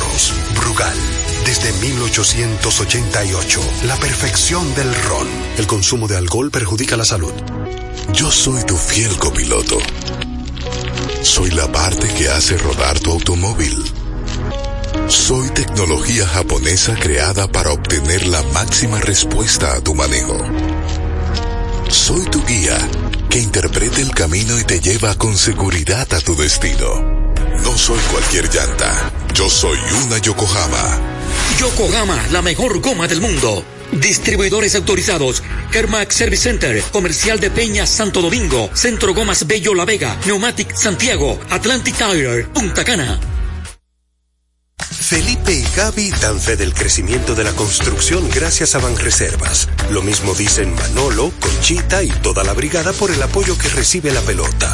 Brugal, 0.55 0.95
desde 1.45 1.71
1888, 1.73 3.61
la 3.85 3.95
perfección 3.97 4.73
del 4.75 4.93
ron. 5.03 5.27
El 5.57 5.67
consumo 5.67 6.07
de 6.07 6.17
alcohol 6.17 6.51
perjudica 6.51 6.97
la 6.97 7.05
salud. 7.05 7.33
Yo 8.13 8.31
soy 8.31 8.63
tu 8.63 8.75
fiel 8.75 9.15
copiloto. 9.17 9.77
Soy 11.23 11.51
la 11.51 11.71
parte 11.71 12.07
que 12.13 12.29
hace 12.29 12.57
rodar 12.57 12.99
tu 12.99 13.11
automóvil. 13.11 13.83
Soy 15.07 15.49
tecnología 15.49 16.27
japonesa 16.27 16.95
creada 16.95 17.47
para 17.47 17.71
obtener 17.71 18.27
la 18.27 18.41
máxima 18.53 18.99
respuesta 18.99 19.75
a 19.75 19.81
tu 19.81 19.93
manejo. 19.93 20.37
Soy 21.89 22.25
tu 22.25 22.43
guía 22.45 22.77
que 23.29 23.39
interpreta 23.39 24.01
el 24.01 24.11
camino 24.11 24.59
y 24.59 24.63
te 24.63 24.79
lleva 24.79 25.15
con 25.15 25.37
seguridad 25.37 26.11
a 26.13 26.19
tu 26.21 26.35
destino. 26.35 27.20
No 27.63 27.77
soy 27.77 27.99
cualquier 28.11 28.49
llanta. 28.49 29.11
Yo 29.33 29.49
soy 29.49 29.77
una 30.05 30.17
Yokohama. 30.17 30.99
Yokohama, 31.59 32.27
la 32.31 32.41
mejor 32.41 32.79
goma 32.81 33.07
del 33.07 33.21
mundo. 33.21 33.63
Distribuidores 33.91 34.75
autorizados. 34.75 35.43
Kermax 35.71 36.15
Service 36.15 36.43
Center, 36.43 36.81
Comercial 36.91 37.39
de 37.39 37.49
Peña 37.49 37.85
Santo 37.85 38.21
Domingo, 38.21 38.69
Centro 38.73 39.13
Gomas 39.13 39.45
Bello 39.45 39.73
La 39.73 39.85
Vega, 39.85 40.17
Neumatic 40.25 40.73
Santiago, 40.75 41.39
Atlantic 41.49 41.95
Tire, 41.95 42.45
Punta 42.45 42.83
Cana. 42.83 43.19
Felipe 45.11 45.53
y 45.53 45.63
Gaby 45.75 46.11
dan 46.21 46.39
fe 46.39 46.55
del 46.55 46.73
crecimiento 46.73 47.35
de 47.35 47.43
la 47.43 47.51
construcción 47.51 48.29
gracias 48.29 48.75
a 48.75 48.79
Banreservas. 48.79 49.67
Lo 49.89 50.01
mismo 50.01 50.33
dicen 50.33 50.73
Manolo, 50.73 51.31
Conchita 51.39 52.01
y 52.01 52.09
toda 52.09 52.43
la 52.43 52.53
brigada 52.53 52.93
por 52.93 53.11
el 53.11 53.21
apoyo 53.21 53.57
que 53.57 53.67
recibe 53.69 54.11
la 54.11 54.21
pelota. 54.21 54.73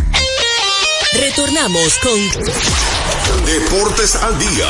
Retornamos 1.13 1.99
con 1.99 2.19
Deportes 3.45 4.15
al 4.15 4.37
día. 4.39 4.69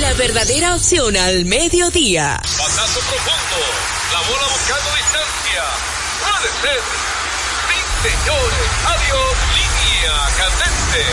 la 0.00 0.12
verdadera 0.14 0.74
opción 0.74 1.16
al 1.16 1.44
mediodía. 1.44 2.40
Pasazo 2.42 3.00
profundo. 3.00 3.64
La 4.12 4.20
bola 4.28 4.46
buscando 4.52 4.90
distancia. 4.96 5.64
Puede 6.20 6.50
ser. 6.62 6.80
Sí, 7.68 7.78
señores. 8.02 8.68
Adiós. 8.86 9.36
Línea 9.54 10.14
candente. 10.38 11.04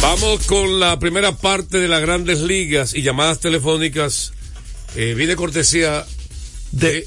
Vamos 0.00 0.46
con 0.46 0.80
la 0.80 0.98
primera 0.98 1.32
parte 1.32 1.78
de 1.78 1.88
las 1.88 2.00
grandes 2.00 2.38
ligas 2.40 2.94
y 2.94 3.02
llamadas 3.02 3.40
telefónicas. 3.40 4.32
Eh, 4.96 5.14
viene 5.14 5.36
cortesía 5.36 6.06
de 6.72 7.06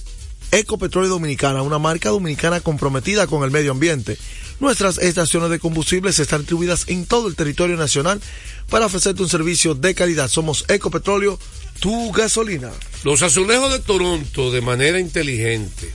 Ecopetróleo 0.51 1.09
Dominicana, 1.09 1.61
una 1.61 1.79
marca 1.79 2.09
dominicana 2.09 2.59
comprometida 2.59 3.25
con 3.25 3.43
el 3.43 3.51
medio 3.51 3.71
ambiente. 3.71 4.17
Nuestras 4.59 4.97
estaciones 4.97 5.49
de 5.49 5.59
combustibles 5.59 6.19
están 6.19 6.41
distribuidas 6.41 6.83
en 6.87 7.05
todo 7.05 7.27
el 7.27 7.35
territorio 7.35 7.77
nacional 7.77 8.21
para 8.69 8.85
ofrecerte 8.85 9.23
un 9.23 9.29
servicio 9.29 9.75
de 9.75 9.95
calidad. 9.95 10.27
Somos 10.27 10.65
Ecopetróleo, 10.67 11.39
tu 11.79 12.11
gasolina. 12.11 12.71
Los 13.03 13.21
azulejos 13.21 13.71
de 13.71 13.79
Toronto, 13.79 14.51
de 14.51 14.61
manera 14.61 14.99
inteligente, 14.99 15.91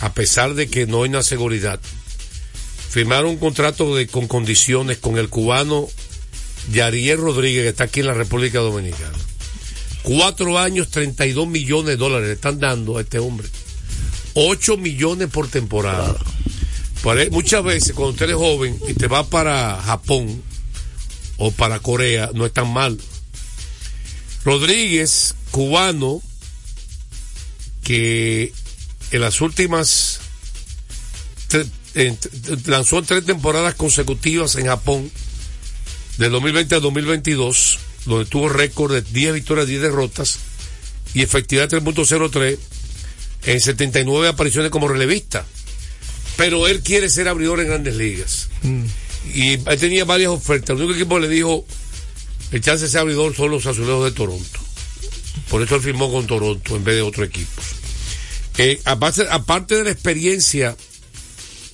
a 0.00 0.14
pesar 0.14 0.54
de 0.54 0.68
que 0.68 0.86
no 0.86 1.02
hay 1.02 1.10
una 1.10 1.22
seguridad, 1.22 1.80
firmaron 2.88 3.30
un 3.30 3.38
contrato 3.38 3.94
con 4.10 4.28
condiciones 4.28 4.98
con 4.98 5.18
el 5.18 5.28
cubano 5.28 5.88
Yariel 6.72 7.18
Rodríguez, 7.18 7.64
que 7.64 7.68
está 7.70 7.84
aquí 7.84 8.00
en 8.00 8.06
la 8.06 8.14
República 8.14 8.60
Dominicana. 8.60 9.18
Cuatro 10.04 10.58
años, 10.58 10.90
32 10.90 11.48
millones 11.48 11.86
de 11.86 11.96
dólares 11.96 12.28
le 12.28 12.34
están 12.34 12.60
dando 12.60 12.98
a 12.98 13.00
este 13.00 13.18
hombre. 13.18 13.48
8 14.34 14.76
millones 14.76 15.28
por 15.28 15.48
temporada. 15.48 16.16
Muchas 17.30 17.62
veces 17.62 17.92
cuando 17.92 18.12
usted 18.12 18.30
es 18.30 18.36
joven 18.36 18.78
y 18.88 18.94
te 18.94 19.08
va 19.08 19.24
para 19.24 19.80
Japón 19.82 20.42
o 21.36 21.50
para 21.50 21.80
Corea, 21.80 22.30
no 22.34 22.46
es 22.46 22.52
tan 22.52 22.72
mal. 22.72 22.98
Rodríguez, 24.44 25.34
cubano, 25.50 26.22
que 27.82 28.52
en 29.10 29.20
las 29.20 29.40
últimas 29.40 30.20
lanzó 32.66 33.02
tres 33.02 33.24
temporadas 33.24 33.74
consecutivas 33.74 34.56
en 34.56 34.66
Japón, 34.66 35.10
del 36.18 36.32
2020 36.32 36.74
al 36.74 36.82
2022, 36.82 37.78
donde 38.06 38.24
tuvo 38.24 38.48
récord 38.48 38.92
de 38.92 39.02
10 39.02 39.34
victorias, 39.34 39.66
10 39.66 39.82
derrotas 39.82 40.38
y 41.12 41.22
efectividad 41.22 41.68
3.03 41.68 42.58
en 43.46 43.60
79 43.60 44.28
apariciones 44.28 44.70
como 44.70 44.88
relevista. 44.88 45.44
Pero 46.36 46.66
él 46.66 46.82
quiere 46.82 47.08
ser 47.08 47.28
abridor 47.28 47.60
en 47.60 47.68
grandes 47.68 47.94
ligas. 47.96 48.48
Y 49.32 49.52
él 49.52 49.78
tenía 49.78 50.04
varias 50.04 50.30
ofertas. 50.30 50.70
El 50.70 50.82
único 50.82 50.94
equipo 50.94 51.18
le 51.18 51.28
dijo, 51.28 51.64
el 52.50 52.60
chance 52.60 52.84
de 52.84 52.90
ser 52.90 53.00
abridor 53.00 53.34
son 53.34 53.50
los 53.50 53.66
azulejos 53.66 54.04
de 54.04 54.12
Toronto. 54.12 54.60
Por 55.48 55.62
eso 55.62 55.76
él 55.76 55.82
firmó 55.82 56.10
con 56.10 56.26
Toronto 56.26 56.76
en 56.76 56.84
vez 56.84 56.96
de 56.96 57.02
otro 57.02 57.24
equipo. 57.24 57.62
Eh, 58.58 58.80
aparte, 58.84 59.26
aparte 59.30 59.76
de 59.76 59.84
la 59.84 59.90
experiencia 59.90 60.76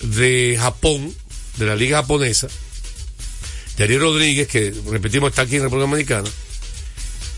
de 0.02 0.56
Japón, 0.58 1.14
de 1.56 1.66
la 1.66 1.76
liga 1.76 1.98
japonesa, 1.98 2.48
de 3.76 3.84
Ariel 3.84 4.00
Rodríguez, 4.00 4.48
que 4.48 4.74
repetimos 4.90 5.30
está 5.30 5.42
aquí 5.42 5.56
en 5.56 5.62
República 5.62 5.88
Dominicana, 5.88 6.30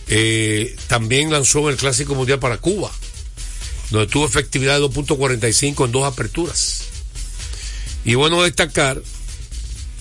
eh, 0.08 0.76
también 0.88 1.30
lanzó 1.30 1.60
en 1.60 1.70
el 1.70 1.76
Clásico 1.76 2.14
Mundial 2.14 2.38
para 2.38 2.58
Cuba, 2.58 2.92
donde 3.92 4.06
tuvo 4.10 4.26
efectividad 4.26 4.78
de 4.80 4.86
2.45 4.86 5.84
en 5.86 5.92
dos 5.92 6.04
aperturas. 6.04 6.82
Y 8.04 8.14
bueno 8.14 8.42
destacar 8.42 9.00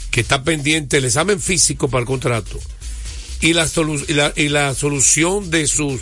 que 0.10 0.22
está 0.22 0.44
pendiente 0.44 0.98
el 0.98 1.06
examen 1.06 1.40
físico 1.40 1.88
para 1.90 2.02
el 2.02 2.08
contrato 2.08 2.60
y 3.42 3.54
la, 3.54 3.66
solu- 3.68 4.04
y 4.08 4.14
la, 4.14 4.34
y 4.36 4.50
la 4.50 4.74
solución 4.74 5.50
de 5.52 5.68
sus 5.68 6.02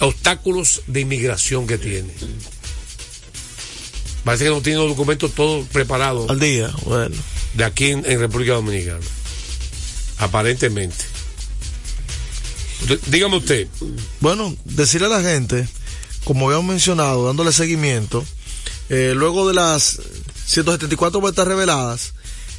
obstáculos 0.00 0.82
de 0.86 1.00
inmigración 1.00 1.66
que 1.66 1.78
tiene. 1.78 2.12
Parece 4.24 4.44
que 4.44 4.50
no 4.50 4.60
tiene 4.60 4.78
los 4.80 4.88
documentos 4.88 5.32
todos 5.34 5.66
preparados. 5.68 6.28
Al 6.28 6.38
día, 6.40 6.70
bueno. 6.84 7.16
De 7.54 7.64
aquí 7.64 7.86
en, 7.86 8.04
en 8.04 8.18
República 8.20 8.52
Dominicana. 8.54 9.00
Aparentemente. 10.18 11.04
Dígame 13.06 13.36
usted. 13.38 13.68
Bueno, 14.20 14.54
decirle 14.64 15.06
a 15.06 15.10
la 15.10 15.22
gente, 15.22 15.66
como 16.28 16.44
habíamos 16.46 16.66
mencionado, 16.66 17.24
dándole 17.24 17.52
seguimiento, 17.52 18.22
eh, 18.90 19.14
luego 19.16 19.48
de 19.48 19.54
las 19.54 19.98
174 20.44 21.22
vueltas 21.22 21.48
reveladas, 21.48 22.12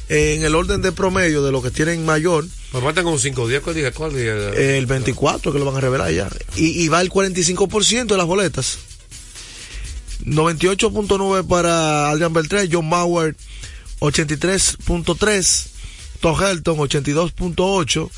eh, 0.08 0.34
en 0.36 0.44
el 0.44 0.56
orden 0.56 0.82
de 0.82 0.90
promedio 0.90 1.40
de 1.44 1.52
lo 1.52 1.62
que 1.62 1.70
tienen 1.70 2.04
mayor, 2.04 2.44
Me 2.72 2.80
faltan 2.80 3.04
como 3.04 3.16
cinco 3.16 3.46
días. 3.46 3.62
¿Cuál 3.62 3.76
día? 3.76 3.92
¿Cuál 3.92 4.12
día? 4.12 4.32
eh, 4.34 4.76
el 4.76 4.86
24 4.86 5.52
que 5.52 5.58
lo 5.60 5.64
van 5.64 5.76
a 5.76 5.80
revelar 5.80 6.10
ya, 6.10 6.28
y, 6.56 6.82
y 6.82 6.88
va 6.88 7.00
el 7.00 7.10
45% 7.10 8.06
de 8.06 8.16
las 8.16 8.26
boletas. 8.26 8.78
98.9 10.24 11.46
para 11.46 12.10
Adrian 12.10 12.32
Beltré, 12.32 12.68
John 12.72 12.88
Mauer 12.88 13.36
83.3, 14.00 15.66
Tom 16.18 16.42
Helton 16.42 16.76
82.8 16.76 18.10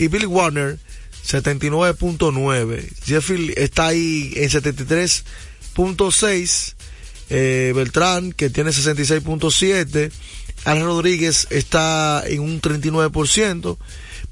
y 0.00 0.08
Billy 0.08 0.26
Warner 0.26 0.80
79.9. 1.26 2.88
Jeffrey 3.04 3.52
está 3.56 3.88
ahí 3.88 4.32
en 4.36 4.48
73.6. 4.48 6.74
Eh, 7.28 7.72
Beltrán 7.74 8.30
que 8.32 8.48
tiene 8.50 8.70
66.7. 8.70 10.12
Alex 10.64 10.84
Rodríguez 10.84 11.48
está 11.50 12.22
en 12.26 12.38
un 12.40 12.62
39%. 12.62 13.76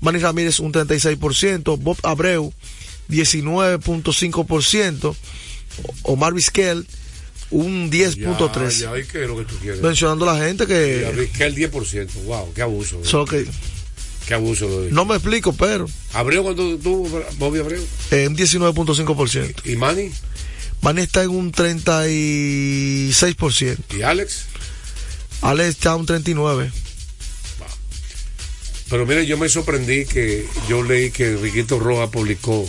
Manny 0.00 0.20
Ramírez 0.20 0.60
un 0.60 0.72
36%. 0.72 1.76
Bob 1.78 1.98
Abreu 2.04 2.54
19.5%. 3.10 5.16
Omar 6.02 6.32
Vizquel 6.32 6.86
un 7.50 7.90
10.3. 7.90 8.70
Ya, 8.70 8.92
ya, 8.92 8.98
¿y 8.98 9.04
qué 9.04 9.24
es 9.24 9.28
lo 9.28 9.36
que 9.38 9.44
tú 9.44 9.56
quieres? 9.56 9.82
Mencionando 9.82 10.30
a 10.30 10.38
la 10.38 10.44
gente 10.44 10.64
que... 10.66 11.28
que 11.36 11.44
el 11.44 11.56
10%. 11.56 12.08
Wow, 12.24 12.54
qué 12.54 12.62
abuso. 12.62 13.04
Solo 13.04 13.26
que 13.26 13.46
Qué 14.26 14.34
abuso 14.34 14.68
lo 14.68 14.80
no 14.90 15.04
me 15.04 15.14
explico, 15.16 15.52
pero 15.52 15.86
Abreu, 16.12 16.42
cuando 16.42 16.76
tuvo 16.78 17.22
Bobby 17.38 17.60
Abreu? 17.60 17.84
en 18.10 18.28
un 18.28 18.36
19.5%. 18.36 19.66
¿Y 19.66 19.76
Manny? 19.76 20.10
Manny 20.80 21.02
está 21.02 21.22
en 21.22 21.30
un 21.30 21.52
36%. 21.52 23.78
¿Y 23.96 24.02
Alex? 24.02 24.46
Alex 25.42 25.68
está 25.70 25.92
en 25.94 26.00
un 26.00 26.06
39%. 26.06 26.72
Pero 28.90 29.06
mire, 29.06 29.26
yo 29.26 29.38
me 29.38 29.48
sorprendí 29.48 30.04
que 30.04 30.46
yo 30.68 30.82
leí 30.82 31.10
que 31.10 31.36
Riquito 31.36 31.78
Roja 31.78 32.10
publicó 32.10 32.68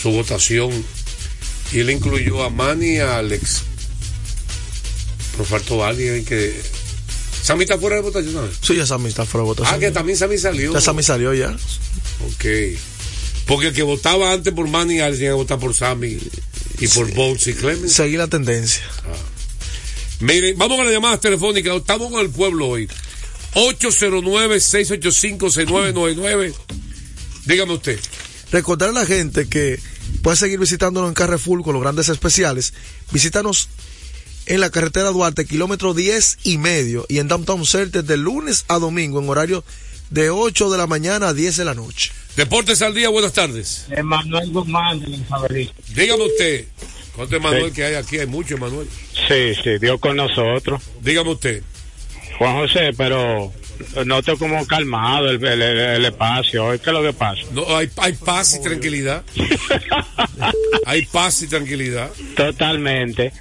su 0.00 0.10
votación 0.10 0.70
y 1.72 1.80
él 1.80 1.90
incluyó 1.90 2.42
a 2.44 2.50
Manny 2.50 2.96
y 2.96 2.98
a 2.98 3.18
Alex. 3.18 3.62
Pero 5.32 5.44
faltó 5.44 5.84
alguien 5.84 6.24
que. 6.24 6.60
¿Sammy 7.48 7.62
está 7.62 7.78
fuera 7.78 7.96
de 7.96 8.02
votación? 8.02 8.50
Sí, 8.60 8.76
ya 8.76 8.84
Sammy 8.84 9.08
está 9.08 9.24
fuera 9.24 9.44
de 9.44 9.48
votación. 9.48 9.74
Ah, 9.74 9.78
que 9.78 9.90
también 9.90 10.18
Sammy 10.18 10.36
salió. 10.36 10.74
Ya 10.74 10.82
Sammy 10.82 11.02
salió 11.02 11.32
ya. 11.32 11.48
Ok. 11.48 12.44
Porque 13.46 13.68
el 13.68 13.72
que 13.72 13.82
votaba 13.82 14.34
antes 14.34 14.52
por 14.52 14.68
Manny 14.68 15.00
Alex 15.00 15.16
tenía 15.16 15.30
que 15.30 15.36
votar 15.36 15.58
por 15.58 15.72
Sammy 15.72 16.18
y 16.78 16.88
por 16.88 17.10
Bones 17.14 17.46
y 17.46 17.54
Clemens. 17.54 17.94
Seguir 17.94 18.18
la 18.18 18.26
tendencia. 18.26 18.82
Miren, 20.20 20.58
vamos 20.58 20.76
con 20.76 20.84
las 20.84 20.94
llamadas 20.94 21.20
telefónicas. 21.20 21.74
Estamos 21.74 22.12
con 22.12 22.20
el 22.20 22.28
pueblo 22.28 22.68
hoy. 22.68 22.86
809-685-6999. 23.54 26.52
Dígame 27.46 27.72
usted. 27.72 27.98
Recordar 28.52 28.90
a 28.90 28.92
la 28.92 29.06
gente 29.06 29.48
que 29.48 29.80
puede 30.22 30.36
seguir 30.36 30.58
visitándonos 30.58 31.08
en 31.08 31.14
Carrefour 31.14 31.62
con 31.62 31.72
los 31.72 31.80
grandes 31.80 32.10
especiales. 32.10 32.74
Visítanos 33.10 33.70
en 34.48 34.60
la 34.60 34.70
carretera 34.70 35.10
Duarte, 35.10 35.46
kilómetro 35.46 35.94
10 35.94 36.38
y 36.44 36.58
medio, 36.58 37.06
y 37.08 37.18
en 37.18 37.28
Downtown 37.28 37.64
Center 37.66 38.02
de 38.04 38.16
lunes 38.16 38.64
a 38.68 38.78
domingo 38.78 39.20
en 39.20 39.28
horario 39.28 39.62
de 40.10 40.30
8 40.30 40.70
de 40.70 40.78
la 40.78 40.86
mañana 40.86 41.28
a 41.28 41.34
10 41.34 41.56
de 41.58 41.64
la 41.64 41.74
noche. 41.74 42.10
Deportes 42.36 42.80
al 42.82 42.94
día, 42.94 43.08
buenas 43.08 43.32
tardes. 43.32 43.86
Emanuel 43.90 44.50
Guzmán 44.50 45.00
de. 45.00 45.70
Dígame 45.94 46.24
usted. 46.24 46.64
¿Cuánto 47.14 47.36
Emanuel 47.36 47.66
Sí. 47.66 47.72
que 47.72 47.84
hay 47.84 47.94
aquí? 47.96 48.18
Hay 48.18 48.26
mucho 48.26 48.54
Emanuel. 48.54 48.86
Sí, 49.26 49.54
sí, 49.62 49.78
Dios 49.80 49.98
con 50.00 50.16
nosotros. 50.16 50.80
Dígame 51.02 51.30
usted. 51.30 51.62
Juan 52.38 52.54
José, 52.54 52.92
pero 52.96 53.52
noto 54.06 54.38
como 54.38 54.64
calmado 54.66 55.28
el, 55.30 55.44
el, 55.44 55.60
el- 55.62 55.78
el 55.78 56.04
espacio. 56.04 56.70
¿Qué 56.70 56.90
es 56.90 56.92
lo 56.92 57.02
que 57.02 57.12
pasa? 57.12 57.42
No, 57.52 57.76
hay, 57.76 57.90
hay 57.96 58.12
paz 58.12 58.54
y 58.54 58.62
tranquilidad. 58.62 59.24
hay 60.86 61.04
paz 61.06 61.42
y 61.42 61.48
tranquilidad. 61.48 62.10
Totalmente. 62.36 63.32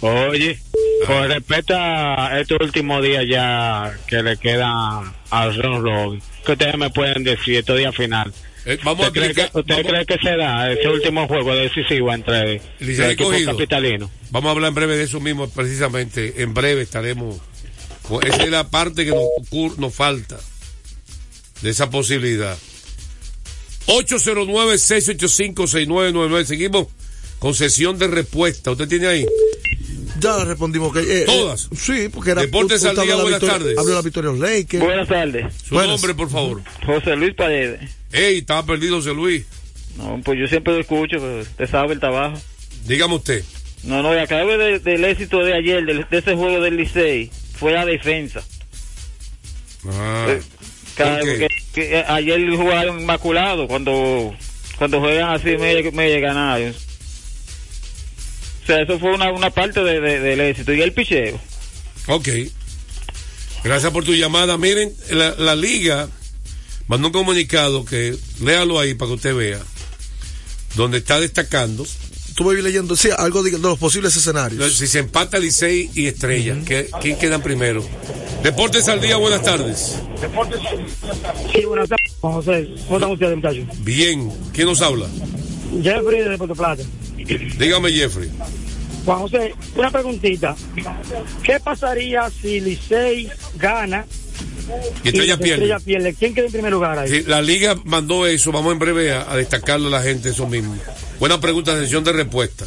Oye, 0.00 0.58
con 1.06 1.28
respecto 1.28 1.74
a 1.76 2.38
estos 2.40 2.58
últimos 2.60 3.02
días 3.02 3.24
ya 3.28 3.98
que 4.06 4.22
le 4.22 4.36
quedan 4.36 5.12
a 5.30 5.50
Ron 5.56 5.82
Robin, 5.82 6.22
¿qué 6.46 6.52
ustedes 6.52 6.78
me 6.78 6.88
pueden 6.90 7.24
decir 7.24 7.56
estos 7.56 7.76
días 7.78 7.94
final? 7.96 8.32
Eh, 8.64 8.78
vamos 8.84 9.06
a 9.06 9.08
¿Usted, 9.08 9.20
cree 9.22 9.34
que, 9.34 9.40
explicar- 9.42 9.80
usted 9.80 9.90
cree 9.90 10.06
que 10.06 10.18
se 10.22 10.36
da 10.36 10.70
ese 10.70 10.88
último 10.88 11.26
juego 11.26 11.52
decisivo 11.54 12.12
entre 12.12 12.60
el 12.80 13.00
equipo 13.10 13.30
capitalino? 13.46 14.08
Vamos 14.30 14.48
a 14.48 14.52
hablar 14.52 14.68
en 14.68 14.74
breve 14.74 14.96
de 14.96 15.04
eso 15.04 15.20
mismo, 15.20 15.48
precisamente. 15.48 16.42
En 16.42 16.52
breve 16.54 16.82
estaremos. 16.82 17.36
Esa 18.22 18.42
es 18.44 18.50
la 18.50 18.68
parte 18.68 19.04
que 19.04 19.10
nos, 19.12 19.78
nos 19.78 19.94
falta 19.94 20.38
de 21.62 21.70
esa 21.70 21.90
posibilidad. 21.90 22.56
809-685-6999. 23.86 26.44
Seguimos 26.44 26.86
con 27.38 27.54
sesión 27.54 27.98
de 27.98 28.06
respuesta. 28.08 28.70
¿Usted 28.70 28.86
tiene 28.88 29.06
ahí? 29.06 29.26
Ya 30.20 30.36
le 30.38 30.44
respondimos 30.46 30.92
que. 30.92 31.00
eh, 31.00 31.22
eh, 31.22 31.24
Todas. 31.26 31.68
sí, 31.76 32.08
porque 32.12 32.30
era. 32.32 32.42
Deportes 32.42 32.84
al 32.84 32.94
día, 32.96 33.14
buenas 33.14 33.40
victoria- 33.40 33.58
tardes. 33.58 33.78
Habló 33.78 33.94
la 33.94 34.02
victoria 34.02 34.32
Lakers. 34.32 34.82
Buenas 34.84 35.08
tardes. 35.08 35.46
Su 35.64 35.74
Buenas. 35.74 35.92
nombre, 35.92 36.14
por 36.14 36.30
favor. 36.30 36.62
José 36.86 37.16
Luis 37.16 37.34
Paredes. 37.34 37.90
Ey, 38.12 38.38
estaba 38.38 38.64
perdido 38.64 38.96
José 38.96 39.12
Luis. 39.14 39.44
No, 39.96 40.20
pues 40.24 40.38
yo 40.38 40.46
siempre 40.46 40.74
lo 40.74 40.80
escucho, 40.80 41.18
pero 41.18 41.40
usted 41.40 41.68
sabe 41.70 41.94
el 41.94 42.00
trabajo. 42.00 42.40
Dígame 42.86 43.14
usted. 43.16 43.44
No, 43.84 44.02
no, 44.02 44.14
y 44.14 44.18
acá 44.18 44.38
de- 44.44 44.78
del 44.80 45.04
éxito 45.04 45.38
de 45.40 45.54
ayer, 45.54 45.84
de, 45.84 46.04
ese 46.18 46.34
juego 46.34 46.60
del 46.60 46.76
Licey, 46.76 47.30
fue 47.56 47.72
la 47.72 47.84
defensa. 47.84 48.42
Ah, 49.88 50.26
Eh, 50.30 50.40
Cada- 50.96 51.20
¿por 51.20 51.28
qué? 51.28 51.48
que- 51.74 51.88
que, 51.88 52.04
ayer 52.08 52.50
jugaron 52.56 53.00
inmaculado 53.00 53.68
cuando 53.68 54.34
cuando 54.78 55.00
juegan 55.00 55.30
así 55.30 55.56
medio, 55.56 55.90
medio 55.92 56.20
ganados. 56.20 56.87
Sea, 58.68 58.82
eso 58.82 58.98
fue 58.98 59.14
una, 59.14 59.32
una 59.32 59.48
parte 59.48 59.80
de- 59.82 59.98
de- 59.98 60.20
del 60.20 60.40
éxito. 60.40 60.74
Y 60.74 60.82
el 60.82 60.92
picheo. 60.92 61.40
Ok. 62.06 62.28
Gracias 63.64 63.90
por 63.92 64.04
tu 64.04 64.12
llamada. 64.14 64.58
Miren, 64.58 64.92
la, 65.10 65.34
la 65.38 65.56
liga 65.56 66.08
mandó 66.86 67.06
un 67.08 67.12
comunicado 67.14 67.84
que 67.86 68.14
léalo 68.42 68.78
ahí 68.78 68.92
para 68.92 69.08
que 69.08 69.14
usted 69.14 69.34
vea. 69.34 69.60
Donde 70.76 70.98
está 70.98 71.18
destacando. 71.18 71.86
Estuve 72.28 72.60
leyendo, 72.62 72.94
sí, 72.94 73.08
algo 73.16 73.42
de, 73.42 73.52
de 73.52 73.58
los 73.58 73.78
posibles 73.78 74.14
escenarios. 74.14 74.74
Si 74.76 74.86
se 74.86 74.98
empata 74.98 75.38
Licey 75.38 75.90
y 75.94 76.06
Estrella, 76.06 76.56
¿qué- 76.66 76.88
¿quién 77.00 77.18
quedan 77.18 77.42
primero? 77.42 77.82
Deportes 78.42 78.86
al 78.88 79.00
día, 79.00 79.16
buenas 79.16 79.42
tardes. 79.42 79.96
Sí, 81.52 81.64
buenas 81.64 81.88
tardes, 81.88 82.12
Juan 82.20 82.32
José. 82.34 82.68
¿Cómo 82.86 82.98
están 82.98 83.10
ustedes, 83.12 83.36
muchachos? 83.36 83.64
Bien, 83.82 84.30
¿quién 84.52 84.66
nos 84.68 84.82
habla? 84.82 85.06
Jeffrey 85.82 86.22
de 86.22 86.38
Puerto 86.38 86.54
Plata. 86.54 86.82
Dígame, 87.16 87.92
Jeffrey. 87.92 88.30
Juan 89.04 89.18
José, 89.20 89.54
una 89.76 89.90
preguntita. 89.90 90.54
¿Qué 91.42 91.60
pasaría 91.60 92.30
si 92.30 92.60
Licey 92.60 93.28
gana 93.56 94.04
Y 95.02 95.08
Estrella 95.08 95.38
pierde. 95.38 95.54
Estrella 95.64 95.80
pierde? 95.80 96.14
¿Quién 96.14 96.34
queda 96.34 96.46
en 96.46 96.52
primer 96.52 96.72
lugar 96.72 96.98
ahí? 96.98 97.08
Sí, 97.08 97.22
la 97.26 97.40
liga 97.40 97.74
mandó 97.84 98.26
eso, 98.26 98.52
vamos 98.52 98.72
en 98.72 98.78
breve 98.78 99.12
a, 99.12 99.30
a 99.30 99.36
destacarle 99.36 99.86
a 99.86 99.90
la 99.90 100.02
gente 100.02 100.28
eso 100.30 100.46
mismo. 100.46 100.76
Buena 101.18 101.40
pregunta, 101.40 101.78
sesión 101.78 102.04
de 102.04 102.12
respuesta. 102.12 102.66